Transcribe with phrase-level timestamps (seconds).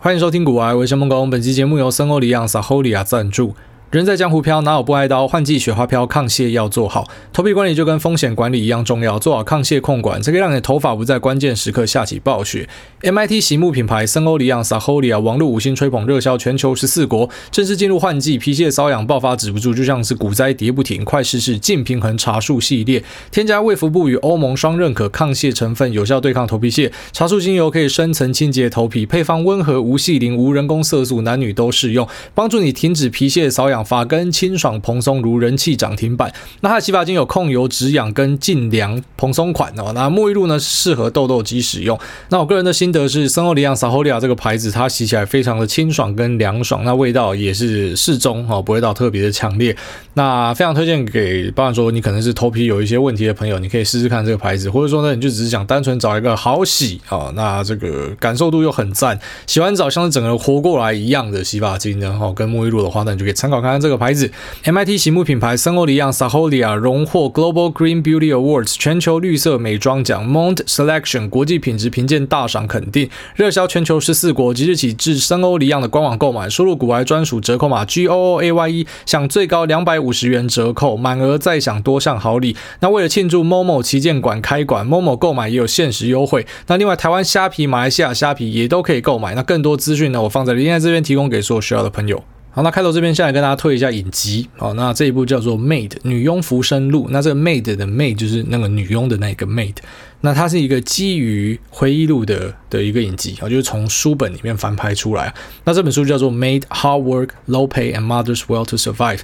[0.00, 1.28] 欢迎收听古埃维生梦工。
[1.28, 3.56] 本期节目由森欧里昂萨欧里亚赞助。
[3.90, 5.26] 人在江湖飘，哪有不挨刀？
[5.26, 7.08] 换季雪花飘，抗屑要做好。
[7.32, 12.68] 头皮管理就跟风险管理一样重要，做好抗屑控管，才可以让你的头发不在关键时刻下起暴雪。
[13.00, 17.30] MIT 洗沐品牌森欧里昂 Saholia 网络五星吹捧，热销全球十四国。
[17.50, 21.02] 正式进入换季，皮屑瘙痒爆发止不住，就像是股灾跌不停。
[21.02, 26.92] 快试试净平衡茶树系列，添加卫福部与欧盟双认可抗屑成分，有效对抗头皮屑。
[27.12, 33.77] 茶树精油可以深层清洁头皮，配方温和无细磷、无人工色素，男女都适用，帮助你停止皮屑瘙痒。
[33.82, 36.32] 发根清爽蓬松如人气涨停板。
[36.60, 39.92] 那它的洗发精有控油止痒跟净凉蓬松款哦。
[39.94, 41.98] 那沐浴露呢，适合痘痘肌使用。
[42.30, 49.76] 那我个人的心得是，森欧里昂 Saholia 这个牌子，它洗起来非常的清爽跟凉爽，那味道也是适中哦，不会到特别的强烈。
[50.14, 64.30] 那非常推荐给，包含说你可能是头皮有一些问题的朋友，你可以试试看这个牌子，或者说呢，你就只是想单纯找一个好洗哦，那这个感受度又很赞，洗完澡像是整个人活过来一样的洗发精呢，哦，跟沐浴露的话，那你就可以参考看看这个牌子。
[64.64, 78.68] MIT 洗沐品牌森欧黎漾 Saholia 荣获 Global Green Beauty Awards 全球绿色美妆奖，Monde Selection 国际品质评鉴大赏肯定，热销全球十四国，即日起至森欧黎漾的官网购买，输入股癌专属折扣码 G O O A Y
[78.68, 82.56] E，享最高两百五十元折扣，满额再享多项好礼。
[82.80, 86.46] 那为了庆祝 Momo 旗舰馆开馆，Momo 购买也有限时优惠。
[86.66, 89.34] 那另外台湾虾皮、马来西亚虾皮也都可以购买。
[89.34, 92.22] 那更多资讯呢，我放在链接这边提供给所有需要的朋友。
[92.50, 94.48] 好，那开头这边先来跟大家推一下影集。
[94.56, 97.06] 好，那这一部叫做《Maid 女佣浮生录》。
[97.10, 99.76] 那这个 Maid 的 Maid 就是那个女佣的那个 Maid。
[100.22, 105.32] 那它是一个基于回忆录的的一个影集啊，就是从书本里面翻拍出来。
[105.62, 109.18] 那这本书叫做《Made Hard Work Low Pay and Mother's Will to Survive》。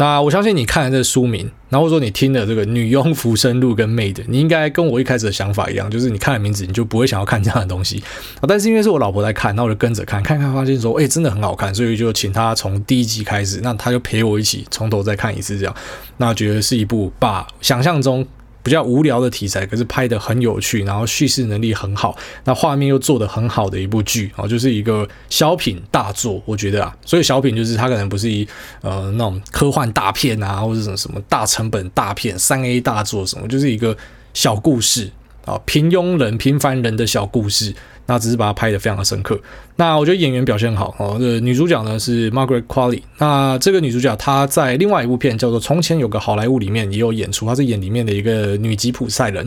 [0.00, 8.00] 那我相信你看了这书名，然后说你听了这个《女佣浮生录》跟《Made》，你应该跟我一开始的想法一样，就是你看了名字你就不会想要看这样的东西。
[8.46, 15.74] 但是因为是我老婆在看，那我就跟着看，看看发现说，哎，真的很好看，所以就请她从第一集开始，那她就陪我一起从头再看一次，这样，
[16.18, 18.24] 那觉得是一部把想象中。
[18.62, 28.46] 比较无聊的题材，可是拍的很有趣，然后叙事能力很好，那画面又做得很好的一部剧啊，就是一个小品大作，我觉得啊，所以小品就是它可能不是一
[28.82, 33.96] 呃那种科幻大片啊，或者什么什么大成本大片三 A 大作什么，就是一个
[34.34, 35.10] 小故事
[35.44, 37.74] 啊，平庸人平凡人的小故事。
[38.08, 39.38] 那只是把它拍得非常的深刻。
[39.76, 41.16] 那我觉得演员表现很好哦。
[41.20, 43.02] 这女主角呢是 Margaret Qualley。
[43.18, 49.46] 那这个女主角她在另外一部片叫做《从前有个好莱坞》里面也有演出，她是演里面的一个女吉普赛人。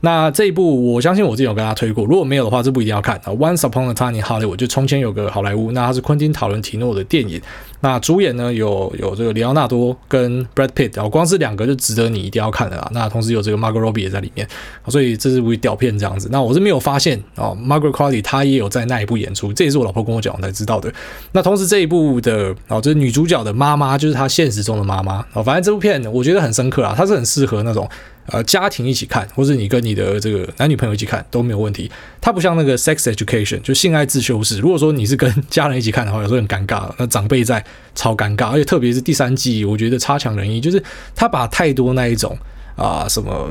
[0.00, 3.32] 那这一部我相信我自己有跟大家推过，如果没有的话，这部一定要看啊。
[3.32, 5.72] Once Upon a Time in Hollywood，就从前有个好莱坞。
[5.72, 7.40] 那它是昆汀塔伦提诺的电影。
[7.80, 12.88] 那主演呢有有这个里奥纳多跟 Brad Pitt，然后光是两个就值得你一定要看的啦。
[12.92, 14.46] 那同时有这个 Margot Robbie 也在里面，
[14.88, 16.28] 所以这是部屌片这样子。
[16.32, 20.92] 那我是没有发现哦，Margaret Qualley 她也有在那一部演出，这也是我老婆跟我讲我才知道的。
[21.32, 25.42] 那同时这一部的哦，就是女主角的妈妈，就是她现实中的妈妈哦。
[25.42, 27.88] 反正这部片我觉得很深刻啊，它是很适合那种。
[28.30, 31.90] 呃，家庭一起看，或者你跟你的这个男女朋友一起看都没有问题。
[32.20, 34.58] 它不像那个 Sex Education，就性爱自修室。
[34.58, 36.90] 如果说你是跟家人一起看的话，有时候很尴尬。
[36.98, 40.82] 那长辈在超尴尬，而且特别是第三季，我觉得差强人意，就是
[41.14, 42.36] 他把太多那一种
[42.76, 43.50] 啊、什么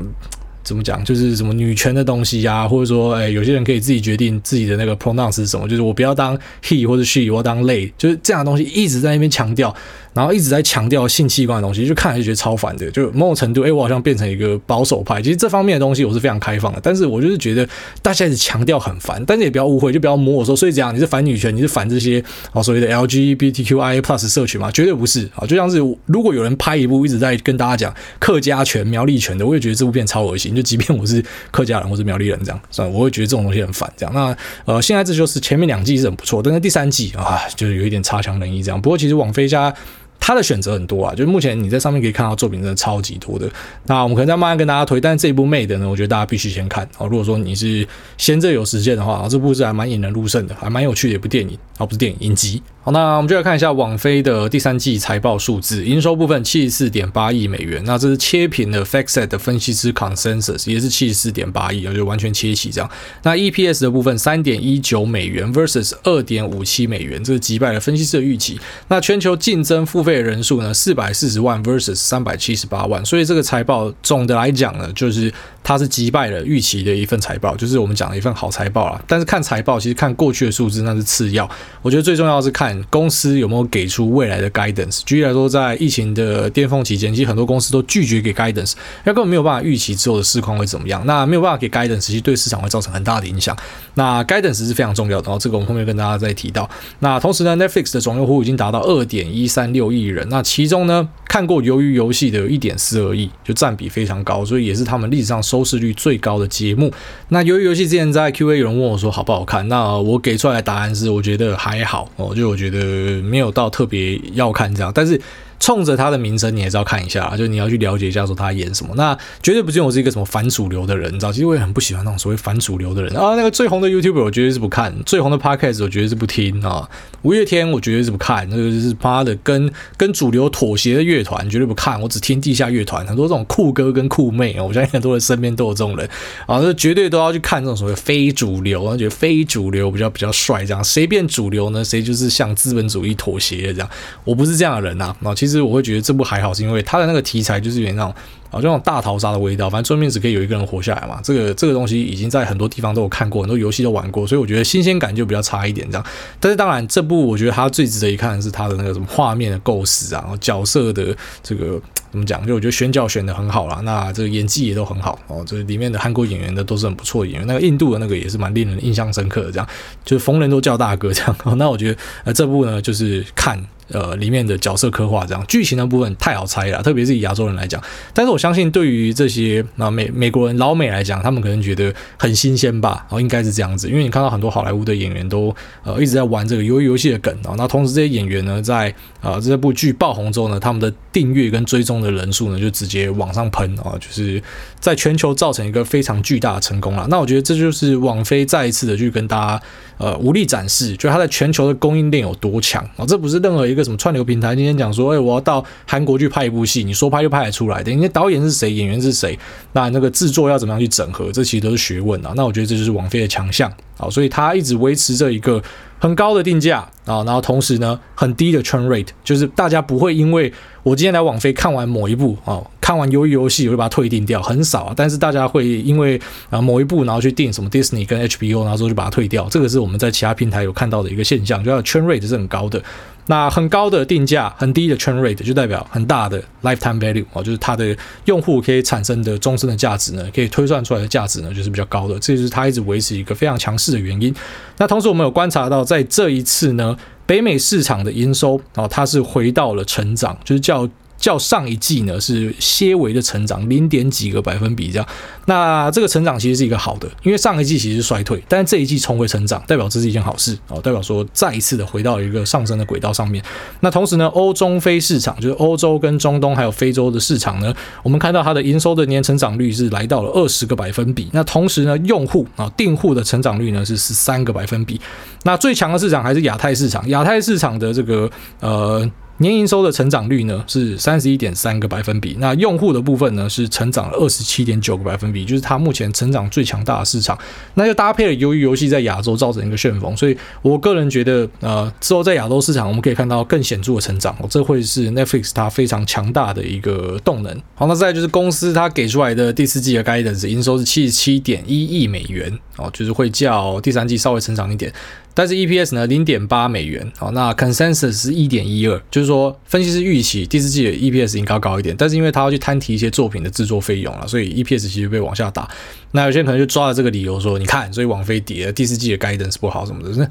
[0.68, 9.74] 怎么讲，就是什么女权的东西、啊，或者说哎，有些人可以自己决定自己的那个 pronoun 是什么，就是我不要当 he 或者 she，我要当 they，就是这样的东西一直在那边强调。
[10.14, 12.90] 然后一直在强调性器官的东西，就看来就觉得超烦的。
[12.90, 15.22] 就某种程度，哎，我好像变成一个保守派。
[15.22, 17.68] 其实这方面的东西我是非常开放的，但是我就是觉得
[18.02, 19.22] 大家一直强调很烦。
[19.24, 22.20] 但是也不要误会，就不要摸我说，所以这样你是反女权，你是反这些
[22.52, 24.72] 啊所谓的 LGBTQIA plus 社群吗？
[24.72, 25.46] 绝对不是啊！
[25.46, 25.76] 就像是
[26.06, 30.52] 如果有人拍一部一直在跟大家讲客家权、苗栗权的，我也觉得这部片超恶心。
[30.58, 33.90] 就即便我是客家人或是苗栗人这样，算我会觉得这种东西很烦。
[33.96, 38.80] 这样，那呃，现在这就是前面两季是很不错，但是第三季啊，就是有一点差强人意这样。
[38.80, 39.72] 不过其实网飞家。
[40.20, 43.48] 他的选择很多啊，就是目前你在上面可以看到作品真的超级多的。
[43.86, 47.06] 那我们可能再慢慢跟大家推，但是这一部《Made》呢，我觉得大家必须先看哦。
[47.06, 47.86] 如果说你是
[48.18, 52.60] 先这有时间的话，这部是还蛮引人入胜的，还蛮有趣的一部电影哦，不是电影，影集。
[52.88, 62.90] 好，那我们就来看一下网飞的第三季财报数字，营收部分七十四点八亿美元，那这是切平的 FactSet 的分析师 Consensus，也是七十四点八亿，就完全切齐这样。
[63.24, 68.58] 那 EPS 的部分三点一九美元 versus 二点五七美元，这是击败了分析师的预期。
[68.88, 75.30] 那全球竞争付费人数呢，四百四十万 versus 三百七十八万，所以这个财报总的来讲呢，就是。
[75.68, 78.98] 它是击败了预期的一份财报，就是我们讲的一份好财报啦。
[79.06, 81.46] 但是看财报，其实看过去的数字那是次要，
[81.82, 85.02] 我觉得最重要是看公司有没有给出未来的 guidance。
[85.04, 91.04] 举例来说，在疫情的巅峰期间，其实很多公司都拒绝给 guidance，因为根本没有办法预期之后的市况会怎么样。
[91.04, 93.54] 那没有办法给 guidance，其实对市场会造成很大的影响。
[93.92, 96.66] 那 guidance 是非常重要的，然后这个我们后面跟大家再提到。
[97.00, 106.92] 那同时呢，Netflix 的总用户已经达到二点一三六亿人，那其中呢，看过鱿鱼游戏的有一点四二亿，就占比非常高，所以也是他们历史上收收视率最高的节目。
[107.30, 115.20] 那由于游戏之前在 Q&A 有人问我说好不好看，那我给出来的答案是我觉得还好哦，就我觉得没有到特别要看这样，但是。
[115.60, 118.94] 冲着他的名声，你也是要看一下，就你要去了解一下，说他演什么。
[118.96, 121.32] 那绝对不是我是一个什么反主流的人，你知道？
[121.32, 123.34] 其实我也很不喜欢那种所谓反主流的人啊。
[123.34, 126.88] 那个最红的 YouTube，我绝对是不看；最红的 Podcast，我绝对是不听啊。
[127.22, 128.48] 五月天，我绝对是不看。
[128.50, 132.00] 那个就是妈的跟跟主流妥协的乐团，绝对不看。
[132.00, 136.08] 我只听地下乐团，很多这种酷哥跟酷妹啊，我相信很多人身边都有这种人
[136.46, 136.60] 啊。
[136.62, 140.64] 那绝对都要去看这种所谓非主流，我觉得非主流比较比较帅。
[140.64, 141.84] 这样谁变主流呢？
[141.84, 143.90] 谁就是向资本主义妥协的这样。
[144.24, 145.14] 我不是这样的人呐。
[145.24, 146.28] 啊，其实其实我会觉得这部。
[146.28, 148.14] 还好，是因为它的那个题材就是有点那种
[148.50, 149.68] 啊，就那种大逃杀的味道。
[149.68, 151.20] 反正最后面只可以有一个人活下来嘛。
[151.22, 156.06] 这个这个东西已经在很多地方都有看过，很多游戏都玩过，所以我觉得新鲜感就比较差一点这样。
[156.40, 161.80] 但是当然，这部我觉得它最值得一看的是它的那个什么画面的构思啊，然后角色的这个
[162.10, 162.46] 怎么讲？
[162.46, 165.44] 就我觉得选角选的很好啦，那这个演技也都很好哦。
[165.46, 169.68] 这里面的韩国演员的都是很不错演员，那个印度的那个也是蛮令人印象深刻的，这样
[170.04, 171.36] 就是逢人都叫大哥这样。
[171.58, 173.62] 那我觉得呃这部呢就是看。
[173.90, 177.82] 呃，里面的角色刻画这样，剧情的部分太好猜了，特别是以亚洲人来讲。
[178.12, 194.42] 但是我相信，对于这些啊美美国人老美来讲，他们可能觉得很新鲜吧，然后应该是这样子，因为你看到很多好莱坞的演员都呃一直在玩这个鱿鱼游戏的梗啊，那同时这些演员呢，在啊这部剧爆红之后呢，他们的订阅跟追踪的人数呢就直接往上喷啊，就是
[194.78, 197.06] 在全球造成一个非常巨大的成功了。
[197.10, 199.62] 那我觉得这就是网飞再一次的去跟大家
[199.98, 203.88] 呃无力展示，就它在全球的供应链有多强啊，这不是任何一个。
[203.88, 204.54] 什么串流平台？
[204.54, 207.90] 今天讲说，哎，我要到韩国去拍一部戏，你说拍就拍得出来的。
[207.90, 209.38] 人家导演是谁，演员是谁，
[209.72, 212.34] 那那个制作要怎么样去整合，这其实都是学问啊。
[212.36, 215.62] 那我觉得这就是王菲的强项啊，所以他一直维持着一个
[215.98, 220.52] 很高的定价啊，然后同时呢，很低的 churn rate，就是大家不会因为
[220.82, 224.94] 我今天来网飞看完某一部啊，看完鱿鱼游戏我就把它退订掉，很少啊。
[224.96, 232.82] 但是大家会因为啊某一部然后去订什么 Disney 跟 HBO，然后之后就把它退掉，这个是我们在其他平台有看到的一个现象，就要 churn rate 是很高的。
[233.28, 244.34] 那很高的定价，很低的 churn rate，就代表很大的 lifetime value 哦，就是它的用户可以产生的终身的价值呢，可以推算出来的价值呢，就是比较高的，这就是它一直维持一个非常强势的原因。
[244.78, 246.96] 那同时我们有观察到，在这一次呢，
[247.26, 250.88] 北美市场的营收哦，它是回到了成长，就是叫。
[251.18, 255.06] 较上一季呢是些微的成长，零点几个百分比这样。
[255.46, 263.42] 那这个成长其实是一个好的，因为上一季其实是衰退，但是这一季重回成长，代表这是一件好事哦，代表说再一次的回到一个上升的轨道上面。
[263.80, 271.28] 那同时呢，欧中非市场就是欧洲跟中东还有非洲的市场呢，我们看到它的营收的年成长率是来到了二十个百分比。
[271.32, 275.00] 那同时呢，用户啊订户的成长率呢是十三个百分比。
[275.44, 279.10] 那最强的市场还是亚太市场，亚太市场的这个呃。
[279.38, 287.38] 年营收的成长率呢是三十一点三个百分比，那用户的部分呢是成长了二十七点九个百分比，就是它目前成长最强大的市场。
[287.74, 297.62] 那就搭配了鱿鱼游戏在亚洲造成一个旋风，所以我个人觉得，呃，之后在亚洲市场我们可以看到更显著的成长，哦，这会是 Netflix 它非常强大的一个动能。
[297.74, 304.92] 好，那再就是公司它给出来的第四季的 guidance 营收是七十七点一亿美元，哦，就是会较第三季稍微成长一点。
[305.38, 315.70] 但是 EPS 呢，零点八美元，好，那 Consensus 是一点一二，就是说分析师预期第四季的 EPS 应该高高一点，但是因为他要去摊提一些作品的制作费用了，所以 EPS 其实被往下打。
[316.10, 320.28] 那有些人可能就抓了这个理由说，你看，所以网飞跌了，第四季的 Guidance 不好什么的，那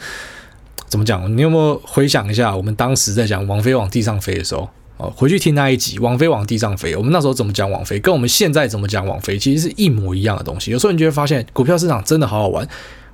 [0.90, 1.34] 怎么讲？
[1.38, 10.72] 你有没有回想一下，我们当时在讲网飞往地上飞的时候，哦，回去听那一集，网飞往地上飞，我们那时候怎么讲网飞，跟我们现在怎么讲网飞，其实是一模一样的东西。
[10.72, 12.68] 有时候你就会发现，股票市场真的好好玩。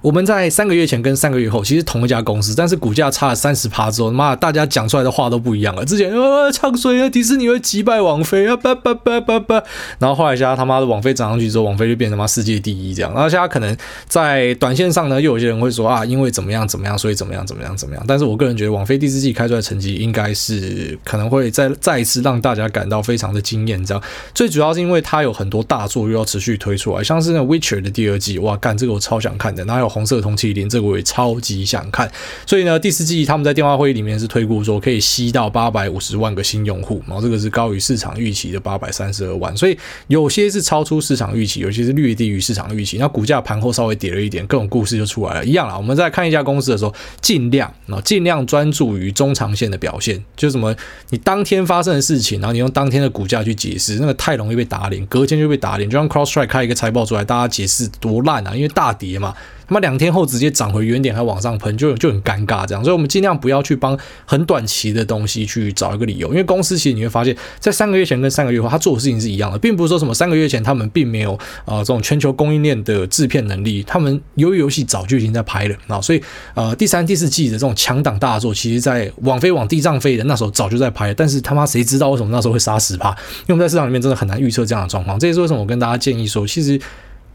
[0.04, 5.86] 我们在三个月前跟三个月后其实同一家公司，但是股价差了三十趴之后，妈，大家讲出来的话都不一样了。
[5.86, 9.64] 之前啊，唱衰啊，迪士尼会击败网飞啊，叭叭叭叭叭，
[10.00, 13.14] 然后后来一下他妈的网飞涨上去之后，网飞就变成他妈世界第一这样。
[13.14, 13.78] 然后现在可能
[14.10, 18.04] 在短线上呢，又有些人会说啊，因为怎么样怎么样，所以怎么样怎么样怎么样。
[18.06, 23.82] 但是我个人觉得，网飞第四季开出来成绩应该是可能会再再一次让大家感到非常的惊艳。
[23.86, 29.64] 这样最主要是因为它有很多大作又要持续推出来，像是那《Witcher》的第二季，哇，干这个我超想看的。
[29.64, 32.12] 哪有红色通缉令，这个我也超级想看。
[32.48, 42.98] 所以呢，第四季他们在电话会议里面是推估说可以吸到八百五十万个新用户，然后这个是高于市场预期的八百三十二万，所以有些是超出市场预期，有些是略低于市场预期。
[42.98, 45.46] 那股价盘后稍微跌了一点，各种故事就出来了。
[45.46, 50.76] 一样啦，我们在看一家公司的时候，尽量啊尽量专注于中长线的表现，就什么
[51.10, 55.90] 你当天发生的事情，然后你用当天的股价去解释，那个太容易被打脸，隔天就被打脸。
[55.90, 59.34] 就像 Cross Strike 开一个财报出来，大家解释多烂啊，因为大跌嘛。
[59.68, 62.84] 那么两天后直接涨回原点，还往上喷，就就很尴尬这样。
[62.84, 76.02] 所以我们尽量不要去帮很短期的东西去找一个理由，因为公司其实你会发现，在三个月前跟三个月后，他做的事情是一样的，并不是说什么三个月前他们并没有呃这种全球供应链的制片能力，他们由于游戏早就已经在拍了啊。
[76.02, 76.22] 所以
[76.54, 83.10] 呃第三、第四季的这种强档大作，其实在网飞往地上飞的那时候早就在拍了，但是他妈谁知道为什么那时候会杀十趴？
[83.10, 85.18] 因为我们在市场里面真的很难预测这样的状况。
[85.20, 86.80] 这也是为什么我跟大家建议说，其实。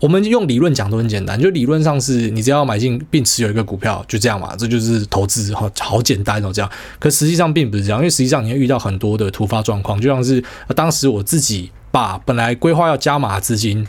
[0.00, 6.70] 我们用理论讲都很简单，就理论上是你只要买进并持有一个股票，就这样嘛，这就是投资，好好简单哦，这样。
[6.98, 10.42] 可实际上并不是这样，因为实际上你会遇到很多的突发状况，就像是
[10.76, 13.86] 当时我自己把本来规划要加码资金。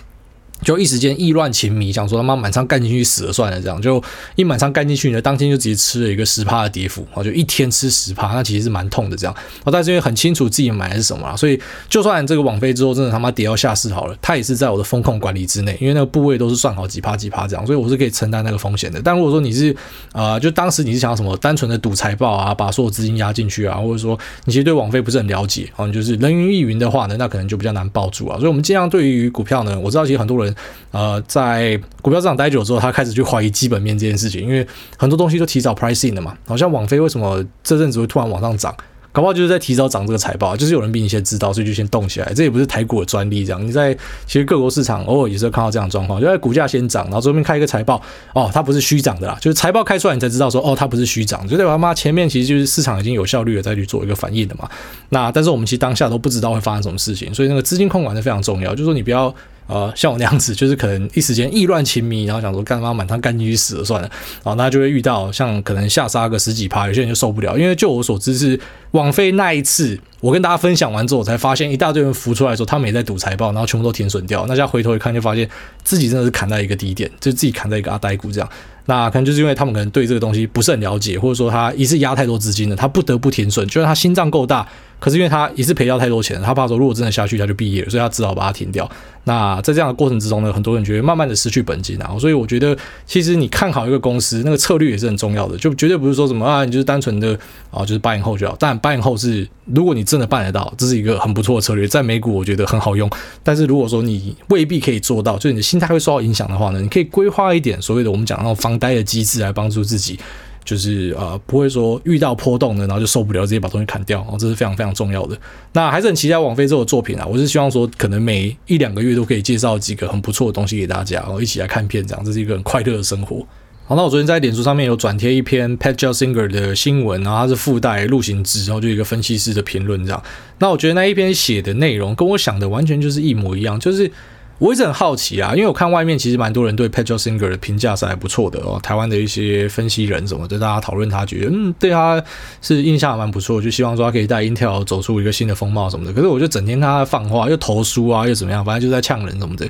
[0.62, 4.02] 就一时间意乱情迷，想说他妈满仓干进去死了算了，这样就
[4.36, 9.36] 一满仓干进去呢，当天就直接吃了一个十趴的跌幅，啊，就一天吃十趴，那其实是蛮痛的这样。
[9.64, 19.02] 哦，但是因为很清楚自己买的是什么，所以就算这个网飞之后真的他妈跌到下市好了，它也是在我的风控管理之内，因为那个部位都是算好几趴几趴这样，所以我是可以承担那个风险的。
[19.02, 19.76] 但如果说你是
[20.12, 28.38] 啊、就当时你是想要什么单纯的赌财报啊，把所有资金压进去啊，或者说你其实对网飞不是很了解啊，你就是人云亦云的话呢，那可能就比较难抱住啊。
[28.38, 30.49] 所以我们尽量对于股票呢，我知道其实很多人
[30.92, 31.22] 呃。
[31.28, 34.66] 在股票市场待久之后，他开始去怀疑基本面这件事情，因为
[34.98, 36.36] 很多东西都提早 pricing 了嘛。
[36.48, 38.76] 好像网飞为什么这阵子会突然往上涨？
[39.12, 42.32] 搞不好就是在提早涨这个财报，就是有人比你先知道，所以就先动起来。
[42.34, 43.94] 这也不是台股的专利，这样你在
[44.28, 48.00] 其实各国市场偶尔也是看到这样的状况，就在股价先涨，然后这边开一个财报，
[48.34, 54.70] 哦，它不是虚涨的啦，就是财报开出来你才知道说，哦，它不是虚涨，就代表他妈前面其实就是市场已经有效率的再去做一个反应的嘛。
[55.10, 59.34] 那但是我们其实当下都不知道会发生什么事情，所以那个资金控管是非常重要，就是说你不要。
[59.70, 64.10] 呃，像我那样子，就是可能一时间意乱情迷，然后想说干嘛满仓干进去死了算了，
[64.44, 67.56] 然后那就会遇到像可能下杀个十几趴，有些人就受不了。
[67.56, 68.60] 因为就我所知是
[68.92, 74.42] 网飞那一次，我跟大家分享完之后，我才发现一大堆人浮出来说他们也在赌财报，然后全部都停损掉。
[74.48, 75.48] 那现在回头一看，就发现
[75.84, 78.50] 自己真的是砍在一个低点，就自己砍在一个阿呆股这样。
[78.86, 84.68] 那可能就是因为他们可能对这个东西不是很了解，或者说他一次压太多资金了，他不得不停损，就算他心脏够大。
[85.00, 88.90] 可是因为他一次赔掉太多钱，他怕说如果真的下去他就毕业了，所以他只好把它停掉。
[89.24, 92.76] 那在这样的过程之中呢，很多人觉得慢慢的失去本金啊，所以我觉得
[93.06, 97.38] 其实你看好一个公司，那个策略也是很重要的，就绝对不是说什么啊，你就是单纯的
[97.70, 98.56] 啊，就是八年后就好。
[98.60, 103.10] 但 buy and hold 是如果你真的办得到，这是一个很不错的策略，在美股我觉得很好用。
[103.44, 110.20] 但是如果说你未必可以做到，就是你的心态会受到影响的话呢，你可以规划一点所谓的我们讲那种防呆的机制来帮助自己。
[110.70, 115.36] 就是呃，不会说遇到波动的，然后就受不了，直接把东西砍掉哦，这是非常非常重要的。
[115.74, 123.44] 那还是很期待网飞这个作品啊，我是希望说，可能每一两个月都可以介绍几个很不错的东西给大家，然后一起来看片，这样这是一个很快乐的生活。
[123.88, 130.24] 好，那我昨天在脸书上面有转贴一篇 Pat Gelsinger 的新闻，然后它是附带路行之，然后就一个分析师的评论这样。
[130.60, 134.12] 那我觉得那一篇写的内容跟我想的完全就是一模一样，就是。
[134.60, 138.78] 我一直很好奇啊，因为我看外面其实蛮多人对 Pat Gelsinger 的评价是还不错的哦。
[138.84, 142.22] 台湾的一些分析人什么的，大家讨论他，觉得嗯，对他
[142.62, 146.12] 是印象还蛮不错，就希望说他可以带 Intel 走出一个新的风貌什么的。
[146.12, 149.66] 可是我就整天看他放话，又投书啊，又怎么样，反正就在呛人什么的。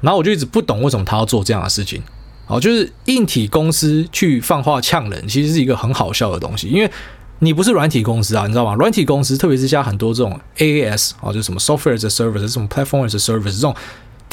[0.00, 2.02] 然后我就一直不懂为什么他要做这样的事情。
[2.48, 6.90] 哦，就是硬体公司去放话呛人，其实是一个很好笑的东西，因为
[7.38, 8.74] 你不是软体公司啊，你知道吗？
[8.74, 13.74] 软体公司，特别是像很多这种 AAS 啊，就什么 Software as a Service，这种 Platform as a Service 这种。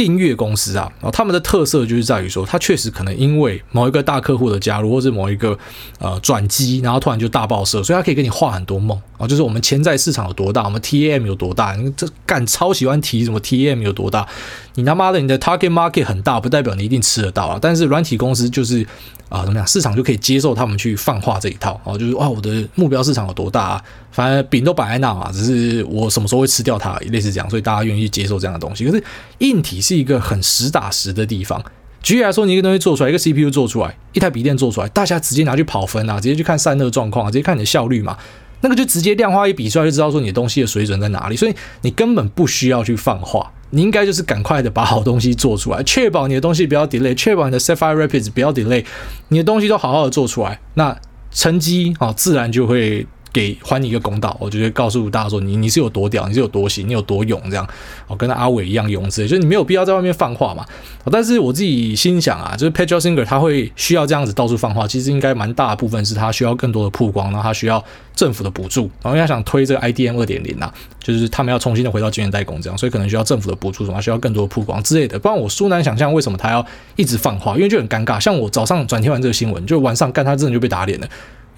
[0.01, 5.55] 订阅公司啊，然后他们的特色就是在于说，它确实可能因为某一个大客户的加入，或是某一个
[5.99, 14.27] 呃转机，然后突然就大爆射，所以它可以给你画很多梦啊，就是我们潜在市场有多大，我们 TAM 有多大，你这干超喜欢提什么 TAM 有多大，
[14.73, 17.59] 你他妈的你的 Target Market 很大，不代表你一定吃得到啊。
[17.61, 18.83] 但是软体公司就是
[19.29, 23.83] 啊，怎么样，市场就可以接受他们去放话这一套啊，就是哇，我的目标市场有多大啊？
[24.11, 28.83] 反正饼都摆在那嘛，只是我什么时候会吃掉它，类似这样，所以大家愿意去接受这样的东西。
[28.83, 29.01] 可是
[29.37, 31.61] 硬体是一个很实打实的地方。
[32.01, 38.17] 举例来说，你一个东西做出来，一个 CPU 做出来，一台笔电做出来，大家直接拿去跑分啊，直接去看散热状况啊，直接看你的效率嘛，
[38.61, 41.35] 那个就直接量化一比出来，就知道说你的东西的水准在哪里。
[41.35, 48.85] 所以你根本不需要去放话，你应该就是赶快的把好东西做出来，确保你的东西不要 delay，确保你的 Sapphire Rapids 不要 delay，
[49.27, 50.97] 你的东西都好好的做出来，那
[51.31, 53.05] 成绩啊自然就会。
[53.33, 57.67] 给还你一个公道，我觉得告诉大家说你你是有多屌，你是有多行，你有多勇，这样
[58.07, 60.65] 哦，跟阿伟一样勇之类，就是你没有必要在外面放话嘛。
[61.11, 67.83] 但是我自己心想啊，就是 Peter Singer 他会需要这样子到处放话，其实应该蛮大的部分是他需要更多的曝光，然后他需要
[68.15, 75.17] 政府的补助，然后他想推这个 IDM 二点零啊，就是他们要重新的回到晶圆代工这样，所以可能需要政府的补助，什么需要更多的曝光之类的。
[75.17, 78.19] 不然我殊难想象为什么他要一直放话，因为就很尴尬。
[78.19, 81.07] 像我早上转听完这个新闻，就晚上干他真的就被打脸了。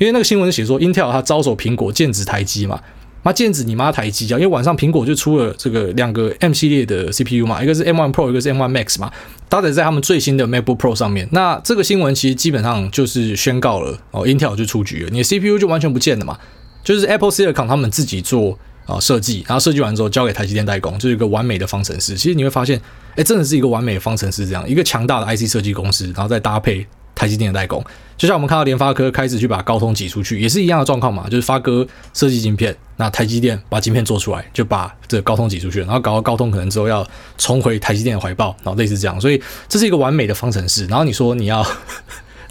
[0.03, 2.77] 因为那个新闻写说，Intel 它招手苹果，剑指台积嘛，
[3.21, 4.35] 妈剑指你妈台积啊！
[4.35, 9.09] 因为晚上苹果就出了这个两个 M 系列的 CPU 嘛，一个是 M1 Pro，一个是 M1 Max 嘛，
[9.47, 11.25] 搭载在他们最新的 MacBook Pro 上面。
[11.31, 16.37] 那这个新闻其实基本上就是宣告了哦，Intel 就出局了，你的 CPU 就完全不见了嘛，
[16.83, 22.15] 就是 Apple Silicon 他们自己做啊设计，然后设计完之后交给台积电代工，就是一个完美的方程式。
[22.17, 22.77] 其实你会发现，
[23.15, 26.85] 哎，真的是一个完美的方程式，这样一个强大的 IC 设计公司，然后再搭配。
[27.15, 27.83] 台积电的代工，
[28.17, 37.05] 就像我们看到联发科开始去把高通挤出去，也是一样的状况嘛，就是发哥设计晶片，那台积电把晶片做出来，就把这个高通挤出去，然后搞到高通可能之后要
[37.37, 40.85] 重回台积电的怀抱，然后类似这样，所以这是一个完美的方程式。
[40.87, 41.65] 然后你说你要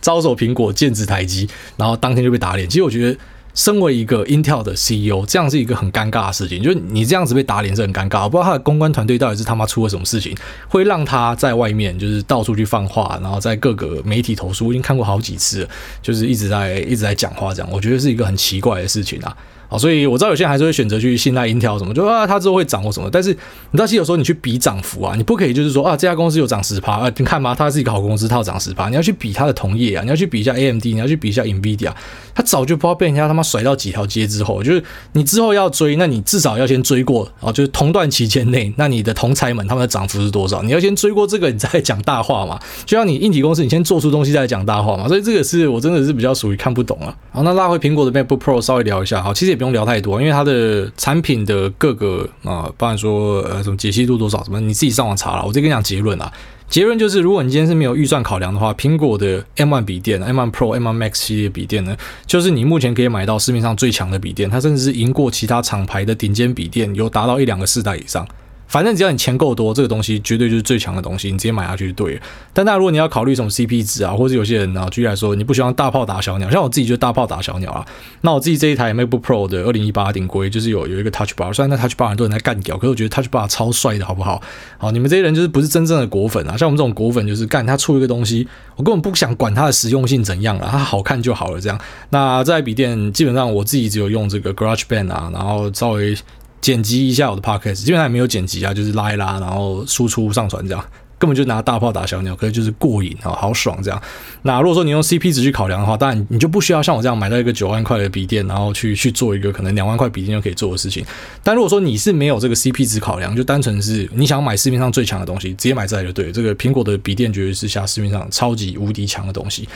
[0.00, 3.19] 招手苹果，剑指台积，然后当天就被打脸，其实我觉得。
[3.54, 6.62] 身为一个 Intel 的 CEO，这样是一个很尴尬的事情。
[6.62, 10.37] 就是你这样子被打脸是很尴尬，我不知道他的公关团队到底是他妈出了什么事情，
[10.68, 14.66] 会让他在外面就是到处去放话，然后在各个媒体投诉。
[14.66, 15.68] 我已经看过好几次，
[16.00, 19.37] 就是一直在一直在讲话这样，我觉得是一个很奇怪的事情啊。
[19.73, 23.09] 好，所以我知道有些人还是会选择去信赖 Intel 什么，就啊，它之后会涨或什么。
[23.11, 23.37] 但是你
[23.73, 28.91] 知道，其实有时候你去比涨幅啊，你不可以就是说啊，这家公司有涨十趴啊，你看嘛，它是一个好公司，它有涨十趴。
[28.91, 31.91] 你要去比它的同业啊，你要去比一下 AMD，你要去比一下 NVIDIA，
[32.35, 40.62] 它早就不知道被人家他妈甩到几条街之后，就是你之后要追，那你至少要先追过啊，就是同段期间内，那你的同侪们他们的涨幅是多少？
[40.62, 42.61] 你要先追过这个，你再讲大话嘛。
[42.85, 45.09] 就像你硬体公司，你先做出东西再讲大话嘛。
[45.09, 47.17] 所以这个是我真的是比较属于看不懂啊。
[47.31, 50.42] 好，那拉回苹果的 MacBook Pro 稍微聊一下，好，其实也不用聊太多，因为它。
[50.42, 55.45] 的产品的各个啊，包含说呃什么解析度多少什么，你自己上网查了。
[55.47, 56.33] 我再跟你讲结论啊，
[56.69, 68.26] 结论就是，如果你今天是没有预算考量的话，苹果的 M1 笔电、M1 Pro、M1 Max 系列笔电呢，就是你目前可以买到市面上最强的笔电，它甚至是赢过其他厂牌的顶尖笔电，有达到一两个世代以上。
[68.73, 72.23] 反正只要你钱够多，这个东西绝对就是最强的东西，你直接买下去就对了。
[72.55, 77.85] 但那如果你要考虑什么 CP 值啊，或者有些人啊，举例来说，你不希望大炮打小鸟，像我自己就大炮打小鸟啊。
[78.23, 84.41] 那我自己这一台 MacBook Pro 的二零一八顶规，就是有有一个 Touch Bar，虽然那 Touch Bar 很多人在干掉，可是我觉得 Touch Bar 超帅的，好不好？
[84.79, 86.57] 好，你们这些人就是不是真正的果粉啊。
[86.57, 91.61] 像我们这种果粉，就是干他出一个东西，我根本不想管它的实用性怎样了，它好看就好了。
[91.61, 96.17] 这样，那这台笔电基本上我自己只有用这个 GarageBand 啊，然后稍微。
[96.62, 100.82] 剪辑一下我的 podcast，基本上也没有剪辑啊，就是拉一拉，然后输出上传这样，
[101.19, 104.00] 根本就拿大炮打小鸟，可是就是过瘾啊，好爽这样。
[104.43, 111.04] 那如果说你用 CP 值去考量的话，当然你就不需要像我这样买到一个九万块的笔电，然后去去做一个可能两万块笔电就可以做的事情。
[111.43, 116.30] 但如果说你是没有这个 CP 值考量，就单纯是你想买市面上最强的东西，直接买这台就对。
[116.30, 119.69] 这个苹果的笔电绝对是下市面上超级无敌强的东西。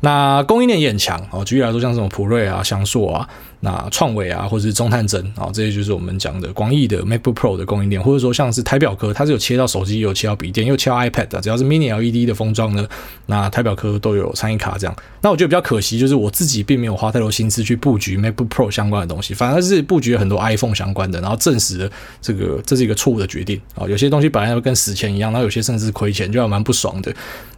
[0.00, 3.26] 那供应链也很强哦，举例来说，像什么普瑞啊、祥硕啊、
[3.60, 12.86] 那创纬啊，或者是中探针啊，这些就是我们讲的广义的 MacBook Pro 的供应链，或者说像是台表科，它是有切到手机，有切到笔电，又切到 iPad 的，只要是 Mini LED 的封装呢，
[13.26, 14.94] 那台表科都有参与卡这样。
[15.22, 23.88] 那我觉得比较可惜，就是我自己并没有花太多心思去布局 MacBook Pro 相关的东西，反而是布局了很多 iPhone 相关的，然后证实了这个这是一个错误的决定啊。
[23.88, 27.10] 有些东西本来要跟死钱一样，然后有些甚至亏钱，就还蛮不爽的。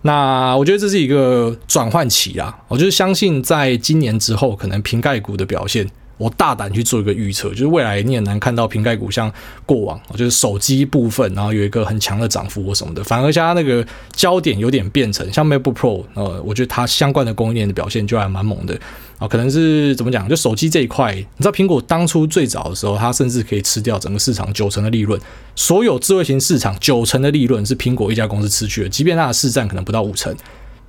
[0.03, 5.89] 那我觉得这是一个转换期啊，我就是相信在今年之后，可能苹概股的表现。
[6.19, 9.31] 我大胆去做一个预测，就是未来你很难看到苹概股像
[9.67, 18.81] 过往，就是手机部分，然后有一个很强的涨幅或什么的，反而像它那个焦点有点变成像 MacBook Pro，呃，我觉得它相关的供应链的表现就还蛮猛的
[19.19, 20.27] 啊，可能是怎么讲？
[20.27, 25.21] 就手机这一块，你知道苹果当初最早的时候，它甚至可以吃掉整个市场九成的利润，
[25.55, 30.35] 所有智慧型市场九成的利润是苹果一家公司吃去的，即便它的市占可能不到五成。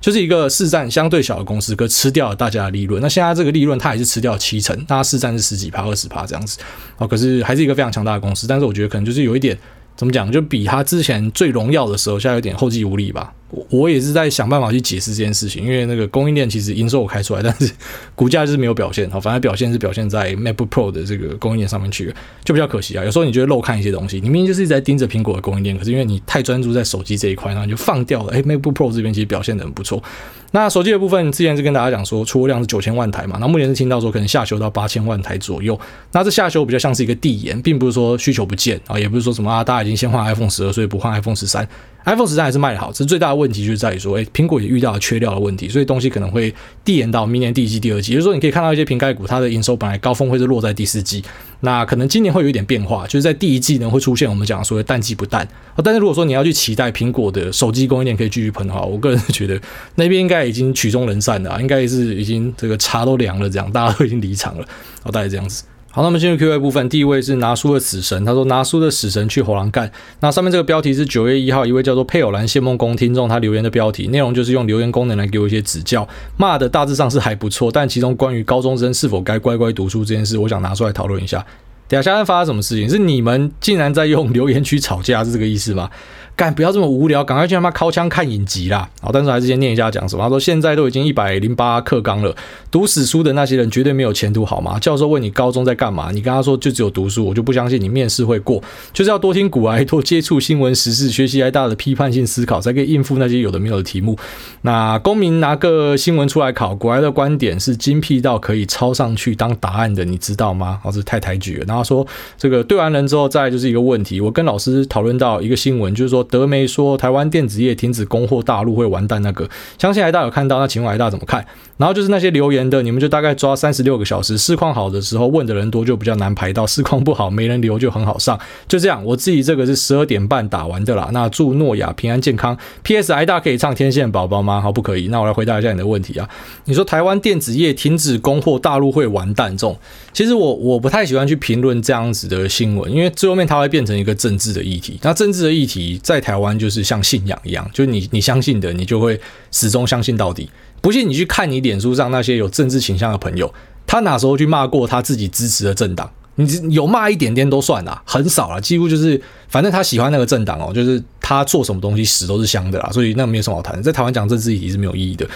[0.00, 3.02] 就是一个市占相对小的公司，可吃掉大家的利润。
[3.02, 6.58] 那现在这个利润，它还是吃掉七成，那它市占是十几趴、二十趴这样子。
[6.98, 8.46] 哦，可是还是一个非常强大的公司。
[8.46, 9.58] 但是我觉得可能就是有一点，
[9.96, 13.32] 怎么讲，就比它之前最荣耀的时候，现在有点后继无力吧。
[13.70, 17.72] 我也是在想办法去解释这件事情，因为那个供应链其实营收我开出来，但是
[18.14, 19.08] 股价就是没有表现。
[19.10, 23.04] 好，反而表现是表现在 MacBook Pro 的这个供应链上面去，就比较可惜啊。
[23.04, 28.32] 有时候你觉得漏看一些东西，你明明就是一直在盯着苹果的供应链，可是因为你太专注在手机这一块，然后你就放掉了。
[28.34, 30.02] 哎，MacBook Pro 这边其实表现得很不错。
[30.50, 35.78] 那手机的部分，之前是跟大家讲说出货量是九千万台嘛，那目前是听到说可能下修到八千万台左右。
[36.12, 41.66] 那这下修比较像是一个递延，并不是说需求不见啊，也不是说什么啊，大家已经先换 iPhone 十二，所以不换 iPhone 十三。
[42.08, 48.12] iPhone 十三还是卖的好，只是最大的问题就是在于说，哎，苹果也遇到了缺料的问题，所以东西可能会递延到明年第一季、第二季。
[48.12, 51.22] 也就是说，你可以看到一些瓶盖股，它的营收本来高峰会是落在第四季，
[51.60, 55.46] 那可能今年会有一点变化，就是在第一季呢会出现我们讲说的淡季不淡。
[55.84, 59.60] 但是如果说你要去期待苹果的手机供应链可以继续喷的话，我个人觉得
[59.96, 64.64] 那边应该已经曲终人散了，应该是已经这个茶都凉了，这样大家都已经离场了，
[65.02, 65.62] 哦，大概这样子。
[65.98, 66.88] 好，那么进入 Q&A 部分。
[66.88, 69.90] 第一位是拿书的死神，他说拿书的死神去火狼干。
[70.20, 76.06] 那上面这个标题是九月一号一位叫做佩偶兰谢梦工听众他留言的标题，内容就是用留言功能来给我一些指教。
[76.36, 81.44] 骂的大致上是还不错，但其中关于高中生是否该乖乖读书这件事，我想拿出来讨论一下。
[81.88, 82.88] 等下，现在发生什么事情？
[82.88, 85.90] 是你们竟然在用留言区吵架，是这个意思吗？
[86.36, 88.88] 干，不要这么无聊，赶快去他妈尻枪看影集啦！
[89.00, 90.22] 好，但是还是先念一下讲什么。
[90.22, 92.32] 他说现在都已经一百零八课纲了，
[92.70, 94.78] 读死书的那些人绝对没有前途，好吗？
[94.78, 98.62] 教授问你高中在干嘛，你跟他说就只有读书，我就不相信你面试会过。
[98.92, 104.16] 就是要多听股癌，多接触新闻时事，学习癌大的批判性思考，才可以应付那些有的没有的题目。
[104.62, 110.78] 那公民拿个新闻出来考，股癌的观点是精辟到可以抄上去当答案的，你知道吗？
[110.84, 111.64] 好，这太抬举了。
[111.66, 116.18] 然后他说这个对完人之后，再就是一个问题，我跟老师讨论到一个新闻，就是说。
[116.30, 121.42] 德媒说台湾电子业停止供货大陆会完蛋，那个相信癌大有看到，那请问癌大怎么看？
[121.78, 129.02] 然后就是那些留言的，你们就大概抓三十六个小时，市况好的时候问的人多就比较难排到，市况不好没人留就很好上，就这样。
[129.04, 131.08] 我自己这个是十二点半打完的啦。
[131.12, 132.58] 那祝诺亚平安健康。
[132.82, 133.12] P.S.
[133.12, 134.60] 癌大可以唱天线宝宝吗？
[134.60, 135.08] 好，不可以。
[135.08, 136.28] 那我来回答一下你的问题啊。
[136.64, 139.78] 你说台湾电子业停止供货，大陆会完蛋这种，
[140.12, 144.98] 其实我我不太喜欢去评论这样子的新闻，因为最后面它会变成一个政治的议题。
[145.02, 149.20] 那政治的议题在台湾就是像信仰一样，就你你相信的，你就会
[149.52, 150.50] 始终相信到底。
[150.80, 153.52] 不信你去看你脸书上那些有政治倾向的朋友，
[153.86, 156.10] 他哪时候去骂过他自己支持的政党？
[156.36, 163.82] 你有骂一点点都算啦，很少啦，几乎就是反正他喜欢那个政党哦，就是他做什么东西屎都是香的啦，所以那没有什么好谈。
[163.82, 165.26] 在台湾讲政治议题是没有意义的。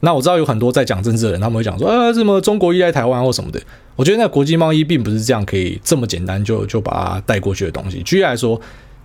[0.00, 3.58] 那我知道有很多在讲政治的人，他们会讲说啊，什么中国依赖台湾或什么的。
[3.96, 8.02] 我觉得那国际贸易并不是这样可以这么简单就就把它带过去的东西。
[8.02, 8.60] 举例来说。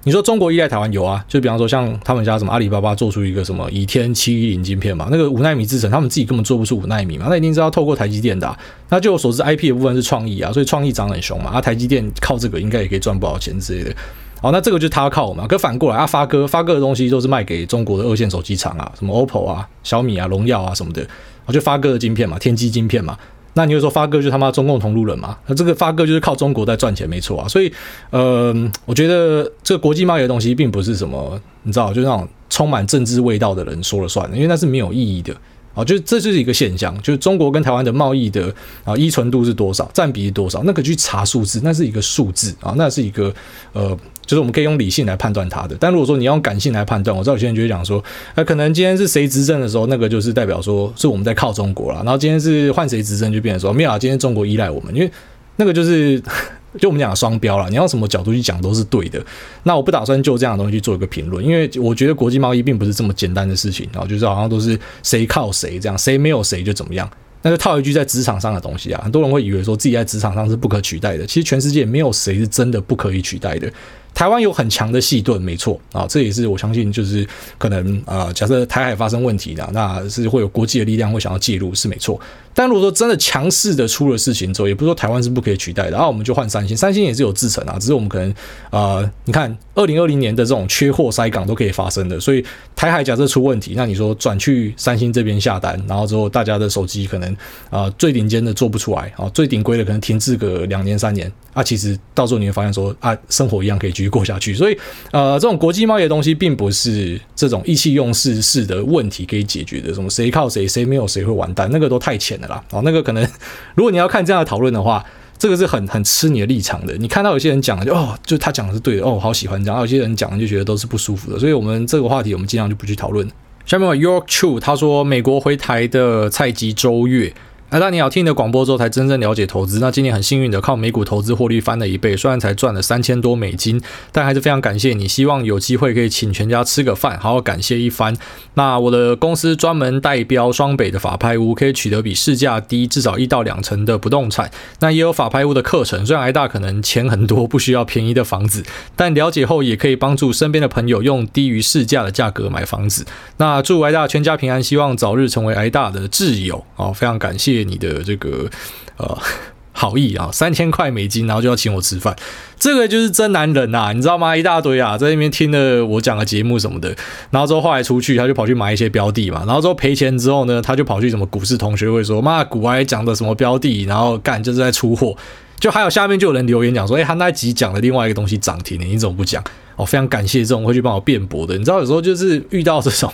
[0.06, 1.26] 你说中国依赖台湾有啊？
[1.28, 8.56] 就比方说像他们家什么阿里巴巴做出一个什么倚天七一零晶片嘛，那个五奈米制程，他们自己根本做不出五奈米嘛，那一定是要透过台积电的。
[8.90, 13.96] 那就我所知，IP 的部分是创意啊，所以创意涨很凶嘛，啊台积电靠这个应该也可以赚不少钱之类的。
[14.40, 15.48] 好，那这个就他靠嘛。
[15.48, 21.04] 可反过来啊，发哥发哥的东西都是卖给中国的二线手机厂啊，什么 OPPO 啊、小米啊、荣耀啊什么的，
[21.48, 23.18] 我就发哥的晶片嘛，天玑晶片嘛。
[23.56, 25.38] 那你就说发哥就他妈中共同路人嘛？
[25.48, 27.48] 那这个发哥就是靠中国在赚钱，没错啊。
[27.48, 27.74] 所以，
[28.12, 28.54] 呃，
[28.86, 35.36] 我觉得这个国际贸易的东西并不是什么，你知道，就那种充满政治味道的人说了算的，因为那是没有意义的。
[35.74, 38.50] 啊，就这就是一个现象，就是中国跟台湾的贸易的
[38.86, 43.34] 啊依存度是多少，占比是多少，那个去查数字，那是一个数字啊，那是一个
[43.74, 45.76] 呃，就是我们可以用理性来判断它的。
[45.80, 48.04] 但如果说你用感性来判断，我知道有些人就会讲说，
[48.36, 55.12] 那可能今天是谁执政的时候，那个就是代表说是我们在靠中国了，然后今天是换谁执政就变成说没有啊，今天中国依赖我们，因为
[55.56, 56.22] 那个就是。
[56.78, 59.18] 就我们讲的双标了，你要什么角度去讲都是对的。
[59.64, 67.10] 那我不打算就这样的东西去做一个评论，因为我觉得国际贸易并不是这么简单的事情，然后就是好像都是谁靠谁这样，谁没有谁就怎么样。
[67.44, 73.72] 那就套一句在职场上的东西啊，很多人会以为说自己在职场上是不可取代的，其实全世界没有谁是真的不可以取代的。
[74.16, 82.20] 台湾有很强的细盾，没错啊，这也是我相信，就是可能啊，假设台海发生问题的，那是会有国际的力量会想要介入，是没错。
[82.58, 88.34] 但如果说真的强势的出了事情之后，也不是说台湾是不可以取代的，然后我们就换三星，三星也是有制程啊，只是我们可能
[88.70, 92.42] 啊，你看二零二零年的这种缺货塞港都可以发生的，所以
[92.74, 97.36] 台海假设出问题，那你说转去三星这边下单，然后之后大家的手机可能
[97.70, 104.78] 啊最顶尖的做不出来啊，最顶规的可能停滞个两年三年啊，其实到时候你会发现说啊，生活一样可以继续过下去，所以
[105.12, 112.64] 呃，这种国际贸易的东西并不是这种意气用事式的问题可以解决的，什么谁靠谁，谁没有谁会完蛋，那个都太浅了啦。
[112.72, 113.28] 哦，那个可能，
[113.76, 115.04] 如果你要看这样的讨论的话，
[115.38, 116.96] 这个是很很吃你的立场的。
[116.98, 121.38] 你看到有些人讲的就哦，就他讲的是对的哦，好喜欢这样；有些人讲的就觉得都是不舒服的。
[121.38, 123.28] 所以，我们这个话题我们尽量就不去讨论。
[123.66, 127.34] 下面有 York Chu 他说，美国回台的菜鸡周月。
[127.72, 129.80] 哎，那你好，听你的广播之后才真正了解投资。
[129.80, 135.08] 那今年很幸运的靠美股投资获利翻了一倍，虽然才赚了三千多美金，但还是非常感谢你。
[135.08, 138.16] 希望有机会可以请全家吃个饭，好好感谢一番。
[138.54, 144.50] 那我的公司专门代标双北的法拍屋，可以取得比市价低至少一到两成的不动产。
[144.80, 148.64] 那也有法拍屋的课程，虽然挨大可能钱很多，不需要便宜的房子，
[148.96, 153.04] 但了解后也可以帮助身边的朋友用低于市价的价格买房子。
[153.38, 156.64] 那祝癌大全家平安，希望早日成为癌大的挚友。
[156.76, 157.55] 好，非常感谢。
[157.56, 158.50] 借你的这个
[158.98, 159.18] 呃，
[159.72, 162.16] 好意啊，三千块美金，然后就要请我吃饭，
[162.58, 164.36] 这个就是真男人呐、啊，你知道吗？
[164.36, 166.96] 一大堆啊，在那边听了我讲的节目什么的，
[167.30, 175.16] 然后之后后来出去，他就跑去买一些标的嘛，然后之后赔钱之后呢，他就跑去什么股市同学会说，妈，股外讲的什么标的，然后干就是在出货，
[175.60, 179.44] 就还有下面就有人留言讲说，哎，他那集讲的另外一个东西涨停，你怎么不讲？
[179.76, 181.58] 哦，非常感谢这种会去帮我辩驳的。
[181.58, 183.12] 你知道，有时候就是遇到这种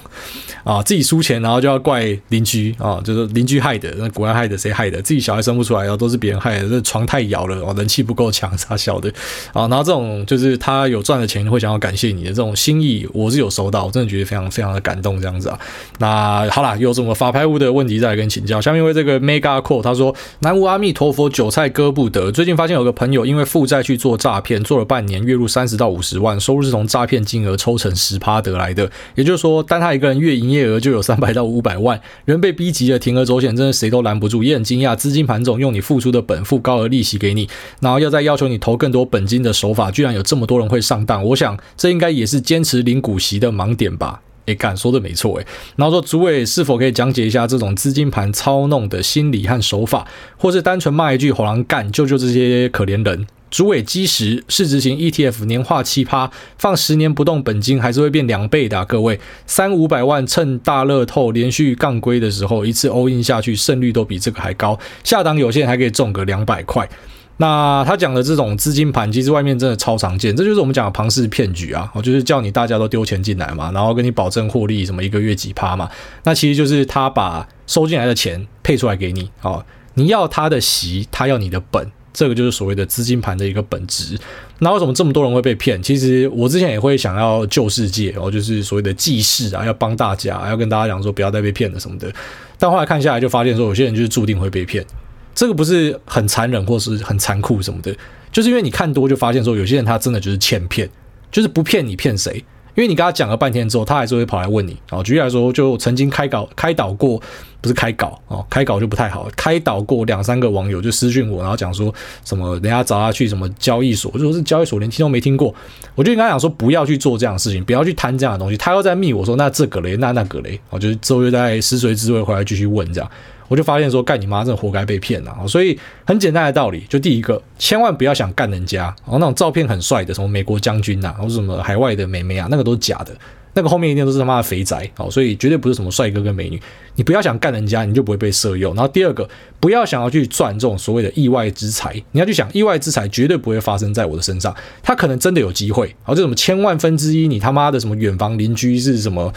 [0.63, 5.01] 啊，自己输钱，然后就要怪邻居啊，就是邻居害的，那国外害的，谁害的？
[5.01, 6.69] 自己小孩生不出来，然后都是别人害的。
[6.69, 9.11] 这床太摇了，哦，人气不够强，啥小的
[9.53, 9.67] 啊。
[9.67, 15.59] 然后这种就是他有赚的钱会想要感谢你的这种心意，我是有收到，我真的觉得非常非常的感动，这样子啊。
[15.99, 18.61] 那好啦，有什么法拍屋的问题再来跟请教。
[18.61, 22.31] 下面为这个 Mega Call 他说：南无阿弥陀佛，韭菜割不得。
[22.31, 34.43] 最近发现有个朋友因为负债去做诈骗，做了半年，月入三十到五十万，收入是从诈骗金额抽成十趴得来的，也就是说，单他一个人月营业额就有三百到五百万，人被逼急了，铤而走险，真的谁都拦不住。
[34.43, 37.47] 也很惊讶，资金盘总用你付出的本付高额利息给你，
[37.79, 41.23] 然后要再要求你投更多本金的手法，居然有这么多人会上当。
[41.23, 44.19] 我想这应该也是坚持领股息的盲点吧？
[44.47, 45.47] 诶，敢说的没错诶。
[45.77, 50.05] 然后说，主委是否可以讲解一下这种资金盘操弄的心理和手法，
[50.37, 53.25] 或是单纯骂一句“好狼干”，救救这些可怜人？
[53.51, 58.85] 主委基石市值型 ETF 年化七趴，放十年不动本金还是会变两倍的啊。
[58.85, 64.79] 各位，三五百万趁大乐透连续杠龟的时候，一次 all in 下去，胜率都比这个还高。
[65.03, 66.89] 下档有限还可以中个两百块。
[67.37, 71.91] 那他讲的这种资金盘，其实外面真的超常见，这就是我们讲的庞氏骗局啊。
[71.93, 75.89] 我就是叫你大家都丢钱进来嘛，然后跟你保证获利，什么一个月几趴嘛。
[76.23, 81.91] 那其实就是他把收进来的钱配出来给你，哦，你要他的息，他要你的本。
[82.13, 84.17] 这个就是所谓的资金盘的一个本质。
[84.59, 85.81] 那为什么这么多人会被骗？
[85.81, 92.11] 其实我之前也会想要救世界哦，就是所谓的济世啊，要帮大家，要跟大家讲说不要再被骗了什么的。
[92.59, 94.85] 但后来看下来就发现说，有些人就是注定会被骗。
[95.33, 97.95] 这个不是很残忍或是很残酷什么的，
[98.31, 100.87] 就是因为你看多就发现说，有些人他真的就是欠骗，
[101.31, 102.43] 就是不骗你骗谁？
[102.75, 104.77] 因为你跟他讲了半天之后，他还是会跑来问你。
[104.89, 107.21] 哦，举例来说，就曾经开稿开导过，
[107.59, 109.27] 不是开稿哦，开稿就不太好。
[109.35, 115.53] 开导过两三个网友就私讯我，然后讲说什么人家找他去什么交易所，就说是交易所连听都没听过。
[115.95, 118.57] 我就跟他讲说，不要去做这样的事情，不要去贪这样的东西。
[118.57, 123.11] 他又在密我说，那这个嘞，那那个嘞，我就之后又在食髓知味回来继续问这样。
[123.51, 125.45] 我就发现说，干你妈，真的活该被骗啊！
[125.45, 128.83] 所以很简单的道理，就第一个，千万不要想干人家。
[129.03, 133.13] 然后那种照片很帅的，什么美国将军呐，或者什么海外的美眉啊，那个都是假的，
[133.53, 134.89] 那个后面一定都是他妈的肥宅。
[134.95, 136.57] 好，所以绝对不是什么帅哥跟美女。
[136.95, 138.73] 你不要想干人家，你就不会被色诱。
[138.73, 139.27] 然后第二个，
[139.59, 141.93] 不要想要去赚这种所谓的意外之财。
[142.13, 145.93] 你要去想，意外之财绝对不会发生在我的身上，他可能真的有机会。
[146.03, 149.33] 好，这什么千万分之一，你他妈的什么远房邻居是什么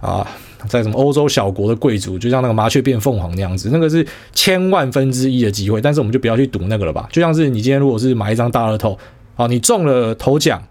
[0.00, 0.26] 啊？
[0.66, 7.08] 在什么欧洲小国的贵族，就像那个麻雀变凤凰那样子，那个是千万分之一的机会，但是我们就不要去赌那个了吧。
[7.12, 8.98] 就像是你今天如果是买一张大乐透，
[9.36, 10.62] 啊，你中了头奖，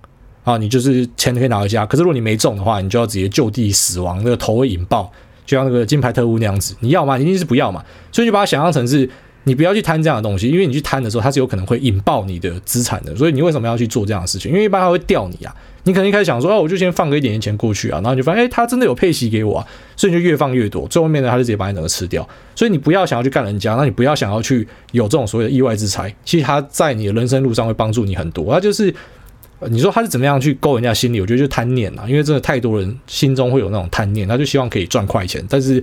[0.44, 1.86] 啊，你就是钱可以拿回家。
[1.86, 5.12] 可是如果你没中的话，你就要直接就地死亡，那个头会引爆，
[5.46, 6.76] 就像那个金牌特务那样子。
[6.80, 7.18] 你要吗？
[7.18, 7.84] 一定是不要嘛。
[8.12, 9.10] 所以就把它想象成是。
[9.48, 13.16] 你不要去贪这样的东西，因为你去贪的时候，它是有可能会引爆你的资产的。
[13.16, 14.52] 所以你为什么要去做这样的事情？
[14.52, 15.56] 因为一般它会钓你啊。
[15.84, 20.86] 你可能一开始想说，哦，我就先放个一点点钱过去啊，然后你就发现，哎，它真的有配息给我啊，所以你就越放越多。
[20.90, 22.28] 最后面呢，它就直接把你整个吃掉。
[22.56, 26.14] 所以你不要想要去干人家，那你不要想要去有这种所谓的意外之财。
[26.26, 28.54] 其实它在你的人生路上会帮助你很多。
[28.54, 28.94] 它就是，
[29.70, 31.22] 你说它是怎么样去勾人家心理？
[31.22, 35.82] 我觉得就贪念啊，因为真的太多人心中会有那种贪念，他就希望可以赚快钱，但是。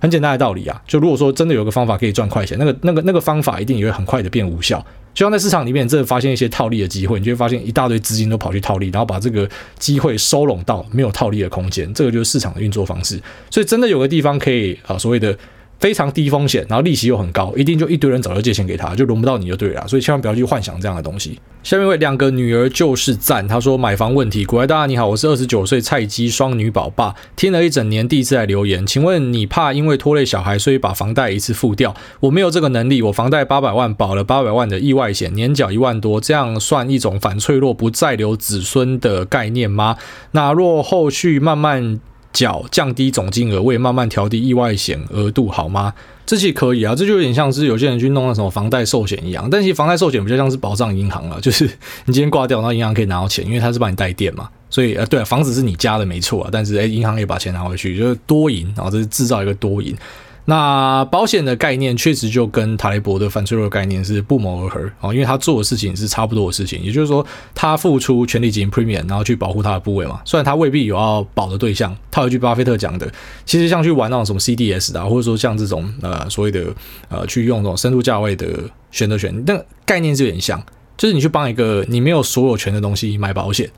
[0.00, 4.84] 很简单的道理啊，就如果说真的有个方法可以赚快钱，那个、那个、那个方法一定也会很快的变无效。
[5.12, 11.92] 就像在市场里面，真的发现一些套利的机会，你就会发现一大堆资金都跑去套利，然后把这个机会收拢到没有套利的空间。
[11.92, 13.20] 这个就是市场的运作方式。
[13.50, 15.36] 所以真的有个地方可以啊，所谓的。
[15.80, 19.88] 非常低风险，然后利息又很高，一定就一堆人早就借钱给他，就轮不到你就对了。
[19.88, 21.38] 所以千万不要去幻想这样的东西。
[21.62, 31.94] 下面为两个女儿就是赞，他说买房问题，古来大家你好，我是二十九岁菜鸡双女宝爸，听了一整年，第一次来留言，请问你怕因为拖累小孩，所以把房贷一次付掉？
[32.20, 39.96] 我没有这个能力，我房贷八百万，保了八百万的意外险，年缴一万多，这样算一种反脆弱不再留子孙的概念吗？
[40.32, 42.00] 那若后续慢慢。
[42.32, 45.92] 缴降低总金额，我也慢慢调低意外险额度，好吗？
[46.26, 51.64] 这其实可以啊，这就有点像是有些人去弄那什么房贷寿险一样，但其实房贷寿险比较像是保障银行了，就是
[52.04, 59.96] 你今天挂掉，那银行可以拿到钱，因为它是帮你带电嘛，所以呃，对啊，房子是你家的没错啊，但是诶，银行也把钱拿回去，就是多赢，然后这是制造一个多赢。
[60.46, 67.24] 那保险的概念确实就跟塔雷伯的反脆弱概念是不谋而合啊，因为他做的事情是差不多的事情，也就是说，
[67.54, 70.20] 他付出权利金 premium，然后去保护他的部位嘛。
[70.24, 73.10] 虽然他未必有要保的对象，他有一句巴菲特讲的，
[73.44, 76.66] 其实像去玩那种什么 CDS 的，或者说像这种呃所谓的
[77.08, 78.48] 呃去用这种深度价位的
[78.90, 80.60] 选择权，那概念是有点像，
[80.96, 83.70] 就是你去帮一个你没有所有权的东西买保险。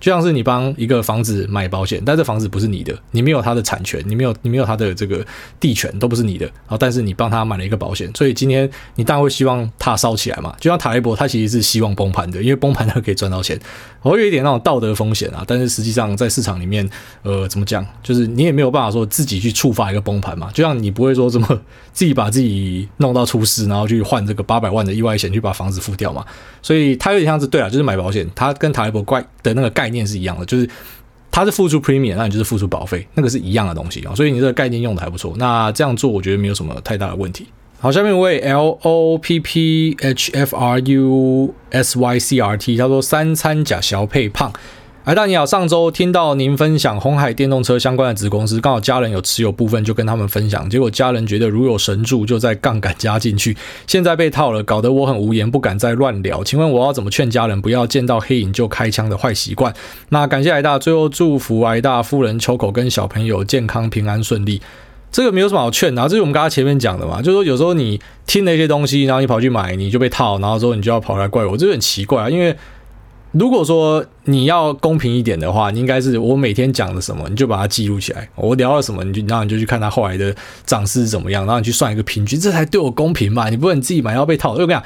[0.00, 5.24] 就像是你帮一个房子买保险，但这房子不是你的，你没有它的产权，你没有你没有它的这个
[5.58, 6.44] 地权，都不是你的。
[6.44, 10.54] 然后，但是你帮他买了一个保险，所以今天你当然会希望它烧起来嘛。
[10.60, 13.58] 就像塔雷伯，他其实是希望崩盘的，因为崩盘他可以赚到钱。
[14.02, 16.86] 我有一点那种道德风险啊，但是实际上在市场里面，
[17.22, 20.50] 呃，怎么讲，就是你也没有办法说自己去触发一个崩盘嘛。
[20.52, 21.48] 就像你不会说怎么
[21.92, 26.22] 自己把自己弄到出事，然后去换这个八百万的意外险去把房子付掉嘛。
[26.60, 30.66] 所以它有点像是对啊，就是买保险，它跟塔雷伯怪的那个概概念是一样的，就是
[31.30, 34.14] 它是付出 premium，那你就是付出保费，那个是一样的东西啊。
[34.14, 35.34] 所以你这个概念用的还不错。
[35.36, 37.46] 那这样做我觉得没有什么太大的问题。
[37.80, 44.50] 好，下面一位 L O P P H F R U S Y C R T，他说三餐假小配胖。
[45.04, 53.54] 哎，大你好，上周听到您分享鸿海电动车相关的子公司，刚好家人有持有部分，就跟他们分享，结果家人觉得如有神助，就在杠杆加进去，
[53.86, 56.42] 现在被套了，搞得我很无言，不敢再乱聊。
[56.42, 59.74] 请问我要怎么劝家人不要见到黑影就开枪的坏习惯？
[60.08, 64.62] 那感谢艾大，最后祝福艾大夫人秋口跟小朋友健康平安顺利。
[65.12, 72.30] 这个没有什么好劝的，啊，这是我们刚刚前面讲的嘛，就是说有时候你听了一些东西，然后你跑去买，你就被套，然后之后你就要跑来怪我，这就很奇怪啊。
[72.30, 72.56] 因为
[73.34, 78.28] 如果说你要公平一点的话，你应该是我每天讲的什么，你就把它记录起来。
[78.36, 83.48] 我聊了什么，你就然后你就去看他后来的涨势怎么样，然后你去算一个平均，这才对我公平嘛。
[83.50, 84.52] 你不能自己买要被套。
[84.52, 84.80] 我跟你讲，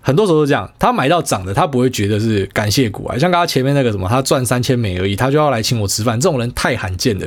[0.00, 3.16] 很多时候都这样，他买到涨的，他不会觉得是感谢股啊。
[3.16, 7.26] 像刚刚前面那个什么，他赚三千美而已，他就要来请我吃饭，这种人太罕见了。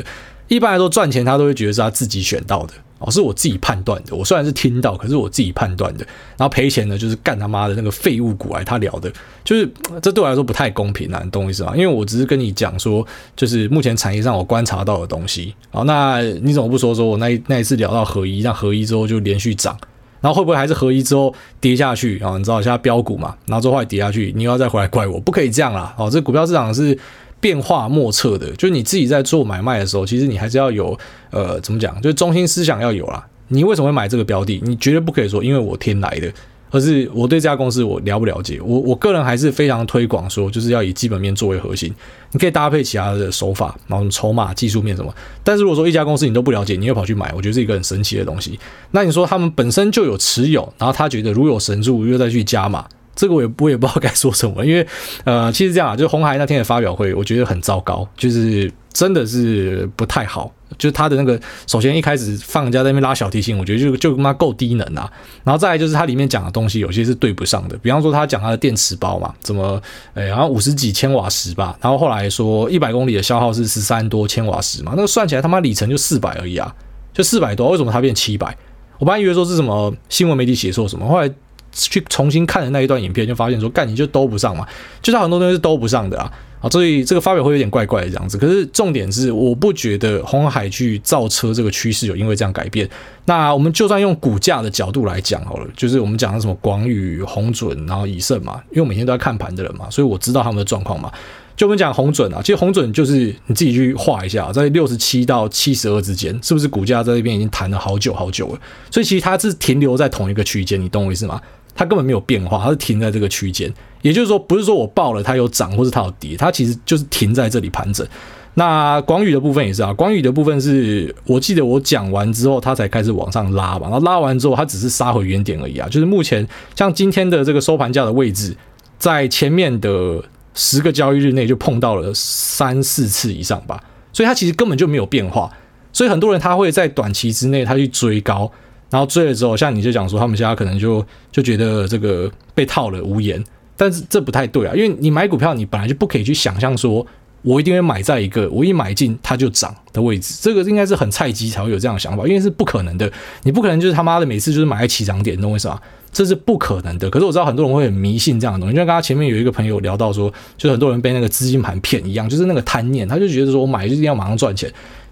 [0.50, 4.16] 一般来说，赚钱他都会觉得是他自己选到的哦，是我自己判断的。
[4.16, 6.06] 我虽然是听到，可是我自己判断的。
[6.36, 9.12] 然后赔钱呢，就是干他妈的那个废物股来他聊的，
[9.44, 9.70] 就是
[10.02, 11.74] 这对我来说不太公平啊，你懂我意思吗？
[11.76, 13.06] 因为我只是跟你讲说，
[13.36, 15.54] 就是目前产业上我观察到的东西。
[15.70, 19.78] 好，那你怎么不说说我那那一次聊到合一，那合一之后就连续涨，
[20.22, 22.38] 然后会不会还是合一之后跌下去啊？
[22.38, 25.94] 你知道现在标股嘛，然后之后还跌下去，你又要再回来怪我，不可以这样啦。
[25.98, 26.98] 哦，这股票市场是。
[27.40, 30.98] 变化莫测的，就是你自己在做买卖的时候，其实你还是要有
[31.30, 32.00] 呃，怎么讲？
[32.02, 33.26] 就是中心思想要有啦。
[33.50, 34.62] 你为什么会买这个标的？
[34.66, 36.30] 你绝对不可以说因为我天来的，
[36.70, 38.60] 而是我对这家公司我了不了解。
[38.62, 41.94] 我我个人还是非常推广说，就是要以基本面作为核心。
[42.34, 45.14] 你可以搭配其他的手法，然后筹码、技术面什么。
[45.46, 48.60] 但是如果说一家公司你都不了解，你又跑去买，我觉得是一个很神奇的东西。
[48.92, 52.86] 那你说他们本身就有持有，然后他觉得如有神助，又再去加码。
[53.18, 54.88] 这个我也我也不知道该说什么，因为
[55.26, 60.54] 呃，其实这样啊，就是鸿海那天的发表会，我觉得很糟糕，就是真的是不太好。
[60.78, 65.10] 就是他的那个，首先一开始放人家在那边拉小提琴，我觉得就就他妈够低能啊。
[65.44, 69.82] 然后再来就是它里面讲的东西有些是对不上的，比方说他讲他的电池包嘛，怎么
[70.14, 76.76] 诶，好像五十几千瓦时吧，然后后来说一百公里的消耗是十三多千瓦时嘛，那个算起来他妈里程就四百而已啊，
[77.14, 78.56] 就四百多，为什么它变七百？
[79.00, 81.32] 我本来以为说是什么新闻媒体写错什么，后来。
[81.72, 84.66] 去重新看的那一段影片，就发现说，干你就兜不上嘛，
[85.02, 88.38] 就是很多东西是兜不上的啊，啊，所以这个发表会有点怪怪的这样子。
[88.38, 92.90] 可是重点是，我不觉得红海去造车这个趋势有因为这样改变。
[93.26, 101.12] 那我们就算用股价的角度来讲好了，就是我们讲的什么广宇、红准，然后以盛嘛，因为每天都在看盘的人嘛，所以我知道他们的状况嘛。
[101.58, 108.60] 就我们讲红准啊，其实红准就是你自己去画一下，在六十七到七十二之间，是不是股价在这边已经弹了好久好久了？
[108.92, 111.42] 所以其实它是停留在同一个区间，你懂我意思吗？
[111.74, 118.06] 它根本没有变化，它是停在这个区间，也就是说，不是说我报了它有涨，或是它有跌，它其实就是停在这里盘整。
[118.54, 125.90] 那广宇的部分也是啊，广宇的部分是我记得我讲完之后，它才开始往上拉吧，然后拉完之后，它只是杀回原点而已啊。
[125.90, 128.56] 就是目前像今天的这个收盘价的位置，
[129.00, 130.24] 在前面的
[130.58, 135.50] 十个交易日内就碰到了三四次以上吧，所以它其实根本就没有变化。
[135.94, 138.52] 所以很多人他会在短期之内他去追高。
[138.90, 143.44] 然后追了之后，像你就讲说，他们现在可能就就觉得这个被套了无言，
[143.76, 147.06] 但是这不太对啊，因为你买股票，你本来就不可以去想象说，
[147.42, 153.12] 我一定会买在一个我一买进它就涨的位置，这个应该是很菜鸡才会有这样的想法，因为是不可能的，
[153.44, 155.82] 你不可能就是他妈的每次就是买在起涨点，懂我意思吧？
[156.12, 157.10] 这是不可能的。
[157.10, 164.72] 可是我知道很多人会很迷信这样的东西，就像刚刚前面有一个朋友聊到说，就是很多人被那个资金盘骗一样，就是那个贪念，他就觉得说我买就一定要马上赚钱。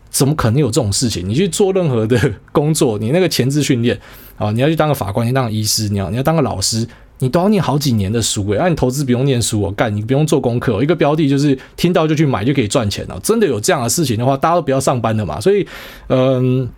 [0.10, 1.28] 怎么可能有这种事情？
[1.28, 2.18] 你去做任何的
[2.54, 4.00] 工作，你那个前置训练
[4.38, 6.88] 啊，你要去当个法官，你当个医师，你要你要当个老师，
[7.20, 8.58] 你都要念好几年的书诶。
[8.58, 13.20] 那、你投资不用念书哦，干你不用做功课，一个标的就是听到就去买就可以赚钱了。
[13.22, 15.42] 真的有这样的事情的话，大家都不要上班了嘛。
[15.42, 15.68] 所以，
[16.08, 16.70] 嗯，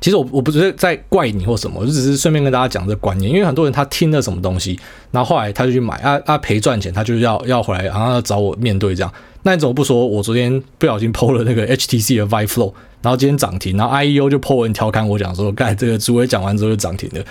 [0.00, 4.78] 其实我我不是在怪你或什么，我就只是顺便跟大家讲这个观念，因为很多人他听了什么东西，
[5.10, 9.12] 然后后来他就去买啊啊赔赚钱，他就要要回来，然后要找我面对这样。
[9.42, 10.06] 那你怎么不说？
[10.06, 17.24] 我昨天不小心 PO 了那个 HTC 的 ViFlow，然后今天涨停，然后 IEO 就 PO 文调侃我讲说，盖这个主委讲完之后就涨停了。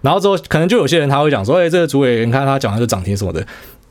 [0.00, 3.46] 然后之后可能就有些人他会讲说，哎，这个主委你看他讲完就涨停什么的，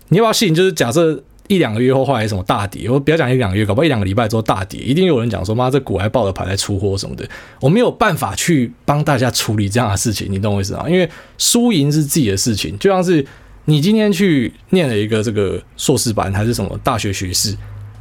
[0.10, 0.54] 你要不要信？
[0.54, 1.24] 就是假设。
[1.48, 2.90] 一两个月后，后来什么大跌？
[2.90, 7.28] 我不要讲一两个月，搞不好一两个礼拜之后大跌，一定有人讲说妈，这股还抱着牌在出货什么的。
[7.62, 10.86] 我没有办法去帮大家处理这样的事情，你懂我意思啊？
[10.90, 13.26] 因为输赢是自己的事情，就像是
[13.66, 17.56] 你今天去念了一个这个硕士班还是什么大学学士。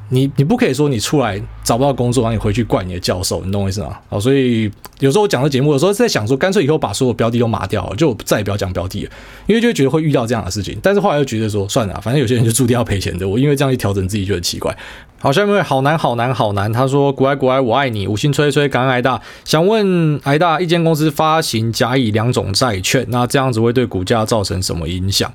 [0.09, 3.99] 你你不可以说你出来找不到工作，然后你回去怪你的教授，你懂我意思吗？
[4.09, 9.11] 好，所以有时候我讲的节目，有时候在想说，干脆以后把所有标的都码掉，就再也不要讲标的了，
[9.47, 10.79] 因为就会觉得会遇到这样的事情。
[10.83, 14.77] 但是后来又觉得说，算了，反正有些人就注定要赔钱的，我因为这样去调整自己就很奇怪。
[15.19, 19.21] 好，下面位好难好难好难，他说：“股癌股癌我爱你，五星吹吹，感恩癌大。
[19.45, 25.33] 想问癌大，一间公司发行甲乙两种债券，那这样子会对股价造成什么影响？”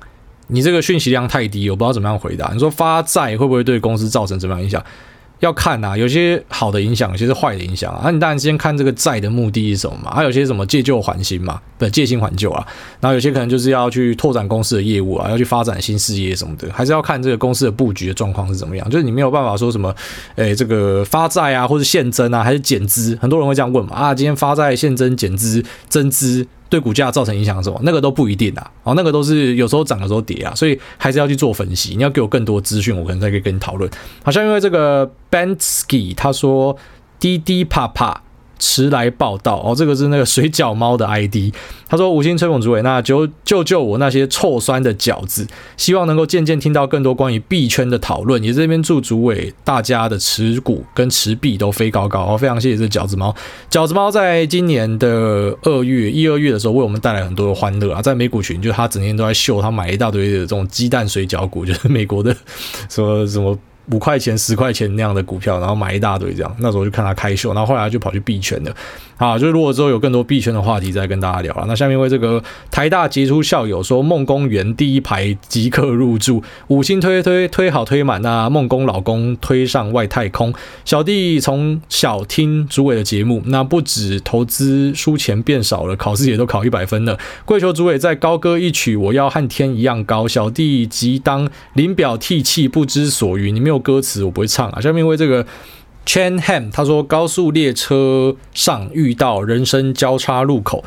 [0.48, 2.50] 你这个讯息量太低，我不知道怎么样回答。
[2.52, 4.82] 你说发债会不会对公司造成怎么样影响？
[5.40, 8.02] 要看呐、啊，有些好的影响，有些是坏的影响啊。
[8.04, 10.14] 那你当然先看这个债的目的是什么嘛？
[10.14, 12.64] 还有些什么借旧还新嘛，不借新还旧啊。
[13.00, 18.88] 然后有些可能就是要去拓展公司的业务啊，要去发展新事业什么的，还是要看这个公司的布局的状况是怎么样。
[18.88, 19.92] 就是你没有办法说什么，
[20.36, 23.18] 诶，这个发债啊，或者现增啊，还是减资？
[23.20, 23.96] 很多人会这样问嘛？
[23.96, 26.46] 啊，今天发债、现增、减资、增资。
[26.72, 31.94] 对股价造成影响的时候，那个都不一定啊，哦，那个都是有时候涨，有时候跌啊，所以还是要去做分析。
[31.94, 33.90] 你要给我更多资讯，我可能才可以跟你讨论。
[34.24, 36.74] 好像因为这个 Bensky 他说
[37.20, 38.22] 滴滴啪啪。
[38.62, 41.52] 迟来报道哦，这个是那个水饺猫的 ID。
[41.88, 45.44] 他说：“五星吹捧主委，那就救救我那些臭酸的饺子，
[45.76, 48.42] 希望能够渐渐听到更多关于币圈的讨论。
[48.42, 53.34] 也这边祝主委大家的持股跟持币都飞高高哦，非常谢谢这饺子猫。
[53.68, 62.34] 饺子猫在今年的二月一二月的时候，为我们带来很多的欢乐啊，在美股群，就他整天都在秀他买一大堆的这种鸡蛋水饺股，就是美国的
[62.88, 63.58] 什么什么。”
[63.90, 68.74] 五块钱、十块钱那样的股票，然后买一大堆这样，那时候就看他开秀，然后后来就跑去币圈了。
[69.16, 71.64] 啊，就是如果之后有更多币圈的话题，再跟大家聊了。
[71.68, 78.20] 那下面为这个台大杰出校友说，梦公园第一排即刻入住，五星推推推好推满。
[78.20, 80.52] 那梦公老公推上外太空，
[80.84, 87.16] 小弟从小听主委的节目，那不止投资输钱变少了，考试也都考一百分了。
[87.44, 90.26] 跪求主委再高歌一曲，我要和天一样高。
[90.26, 93.54] 小弟即当临表涕泣，不知所云。
[93.54, 94.80] 你没有有歌词，我不会唱啊。
[94.80, 95.46] 下面为这个。
[96.04, 100.84] Chen Ham 他说，高速列车上遇到人生交叉路口。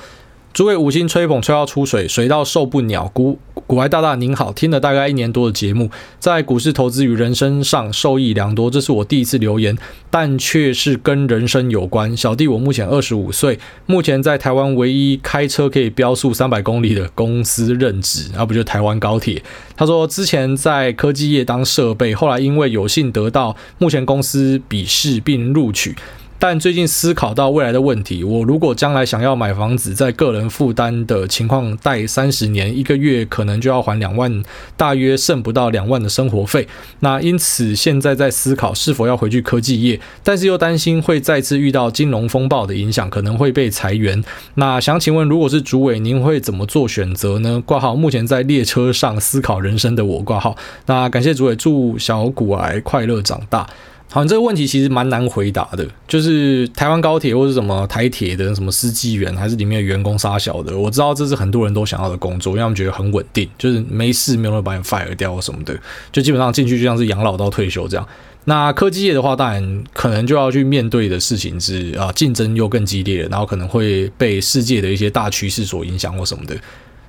[0.56, 3.12] 诸位五星吹捧吹到出水，水到受不了。
[3.14, 3.38] 股
[3.68, 8.72] 股癌大大您好，听了大概一年多的节目，在股市投资与人生上受益良多。
[8.72, 9.78] 这是我第一次留言，
[10.10, 12.16] 但却是跟人生有关。
[12.16, 19.44] 小弟我目前二十五岁，目前在台湾唯一开车可以飙速三百公里的公司任职，而不就台湾高铁。
[19.76, 25.94] 他说之前在科技业当设备，后来因为有幸得到目前公司笔试并录取。
[26.38, 34.44] 但最近思考到未来的问题，我如果将来想要买房子，在个人负担的情况贷三十年，一个月可能就要还两万，
[34.78, 36.68] 大约剩不到两万的生活费。
[37.00, 44.24] 那因此现在在思考是否要回去科技业，但是又担心会再次遇到金融风暴的影响，可能会被裁员。
[44.56, 47.64] 那想请问，如果是主委，您会怎么做选择呢？
[47.66, 50.56] 挂号，目前在列车上思考人生的我挂号。
[50.86, 53.66] 那感谢主委，祝小骨癌快乐长大。
[54.10, 65.78] 好，这个问题其实蛮难回答的，就是台湾高铁或者什么台铁的什么司机员，还是里面的员工杀小的，我知道这是很多人都想要的工作，因为他们觉得很稳定，就是没事没有人把你 fire 掉什么的，
[66.14, 68.08] 就基本上进去就像是养老到退休这样。
[68.46, 76.56] 那科技业的话，当然可能就要去面对的事情是啊，竞争又更激烈，然后可能会被世界的一些大趋势所影响或什么的。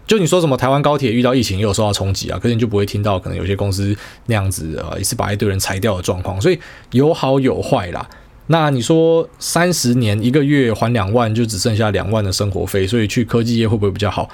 [0.07, 3.95] 就你说什么台湾高铁遇到疫情也有受到冲击啊，可是你就不会听到可能有些公司
[4.27, 6.59] 那样子啊，也是把一堆人裁掉的状况，所以
[6.93, 8.09] 有好有坏啦。
[8.47, 14.29] 那你说三十年一个月还两万，就只剩下两万的生活费，所以去科技业会不会比较好？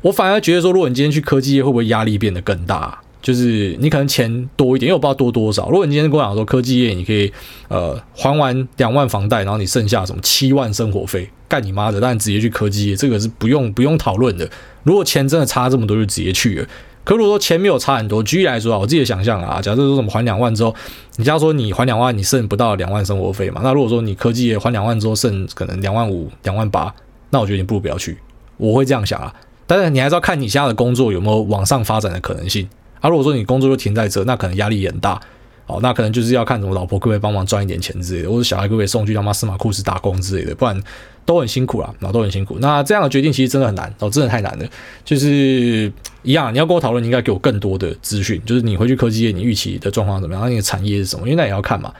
[0.00, 2.98] 我反而觉得说，如果你今天去科技业，会不会压力变得更大？
[3.22, 5.70] 就是你可能钱多一点，因为我不知道多多少。
[5.70, 7.32] 如果你今天跟我讲说科技业，你可以
[7.68, 12.00] 呃还完两万房贷，然后你剩下什么七万生活费，干你妈的！
[12.00, 14.50] 但直接去科技业，这个是不用不用讨论的。
[14.84, 16.68] 如果钱真的差这么多，就直接去了。
[17.04, 20.72] 可如果说钱没有差很多，举例来说啊，我自己的想象啊，假设说什么还两万之后，
[21.16, 23.60] 你假如说你还两万，你剩不到两万生活费嘛？
[23.64, 26.94] 那如果说你科技也还两万之后剩可能两万五、两万八，
[27.30, 28.16] 那我觉得你不如不要去。
[28.56, 29.34] 我会这样想啊，
[29.66, 32.68] 但是你还是要看你现在的工作有没有往上发展的可能性。
[33.00, 35.20] 啊，如果说你工作就停在这，那可能压力也很大。
[35.66, 40.80] 哦，那可能就是要看什么老婆可不可以帮忙赚一点钱之类的，或者小孩可不可以送去他妈司马库斯打工之类的，不然
[41.24, 42.58] 都很辛苦啦，然后都很辛苦。
[42.60, 44.66] 那这样的决定其实真的很难哦，真的太难了。
[45.04, 45.92] 就是
[46.22, 50.44] 一样，你要跟我讨论，你应该给我更多的资讯，就是你回去科技业，你预期的状况怎么样？
[50.44, 51.26] 那你的产业是什么？
[51.26, 51.92] 因为那也要看嘛。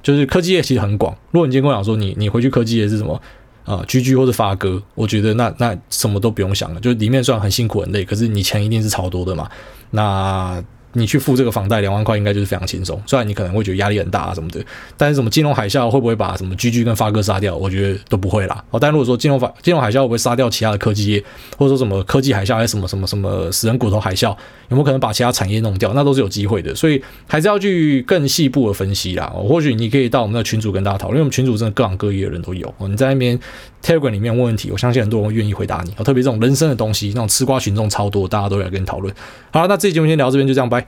[0.00, 3.20] 就是科技业其实很广，如果你今天跟我讲说你你回去科技业是什么
[3.64, 9.50] 啊居居或者发哥，我觉得那那什么都不用想了，就是里面虽然很辛苦很累，可是你钱一定是超多的嘛。
[9.90, 10.62] 那
[10.98, 13.00] 你去付这个房贷两万块，应该就是非常轻松。
[13.06, 14.60] 虽然你可能会觉得压力很大啊什么的，
[14.96, 17.56] 但是什么金融海啸会不会把什么 GG 跟发哥杀掉？
[17.56, 18.64] 我觉得都不会啦。
[18.70, 21.24] 哦，但如果说金融法金融海啸会不会杀掉其他的科技业，
[21.56, 24.28] 或者说什么科技海啸还是什么什么什么死人骨头海啸，
[24.68, 25.92] 有没有可能把其他产业弄掉？
[25.94, 26.74] 那都是有机会的。
[26.74, 29.32] 所以还是要去更细部的分析啦。
[29.34, 32.74] 哦或许你可以到我们的群组跟大家讨论，因为我们群组真的各行各业的人都有。
[32.80, 33.38] 你在那边
[33.82, 35.92] Telegram 里面问问题，我相信很多人会愿意回答你。
[36.04, 39.14] 特别这种人生的东西，那种吃瓜群众超多，大家都来跟你讨论。
[39.50, 40.86] 好了，那这期节目先聊到这边，就这样，拜。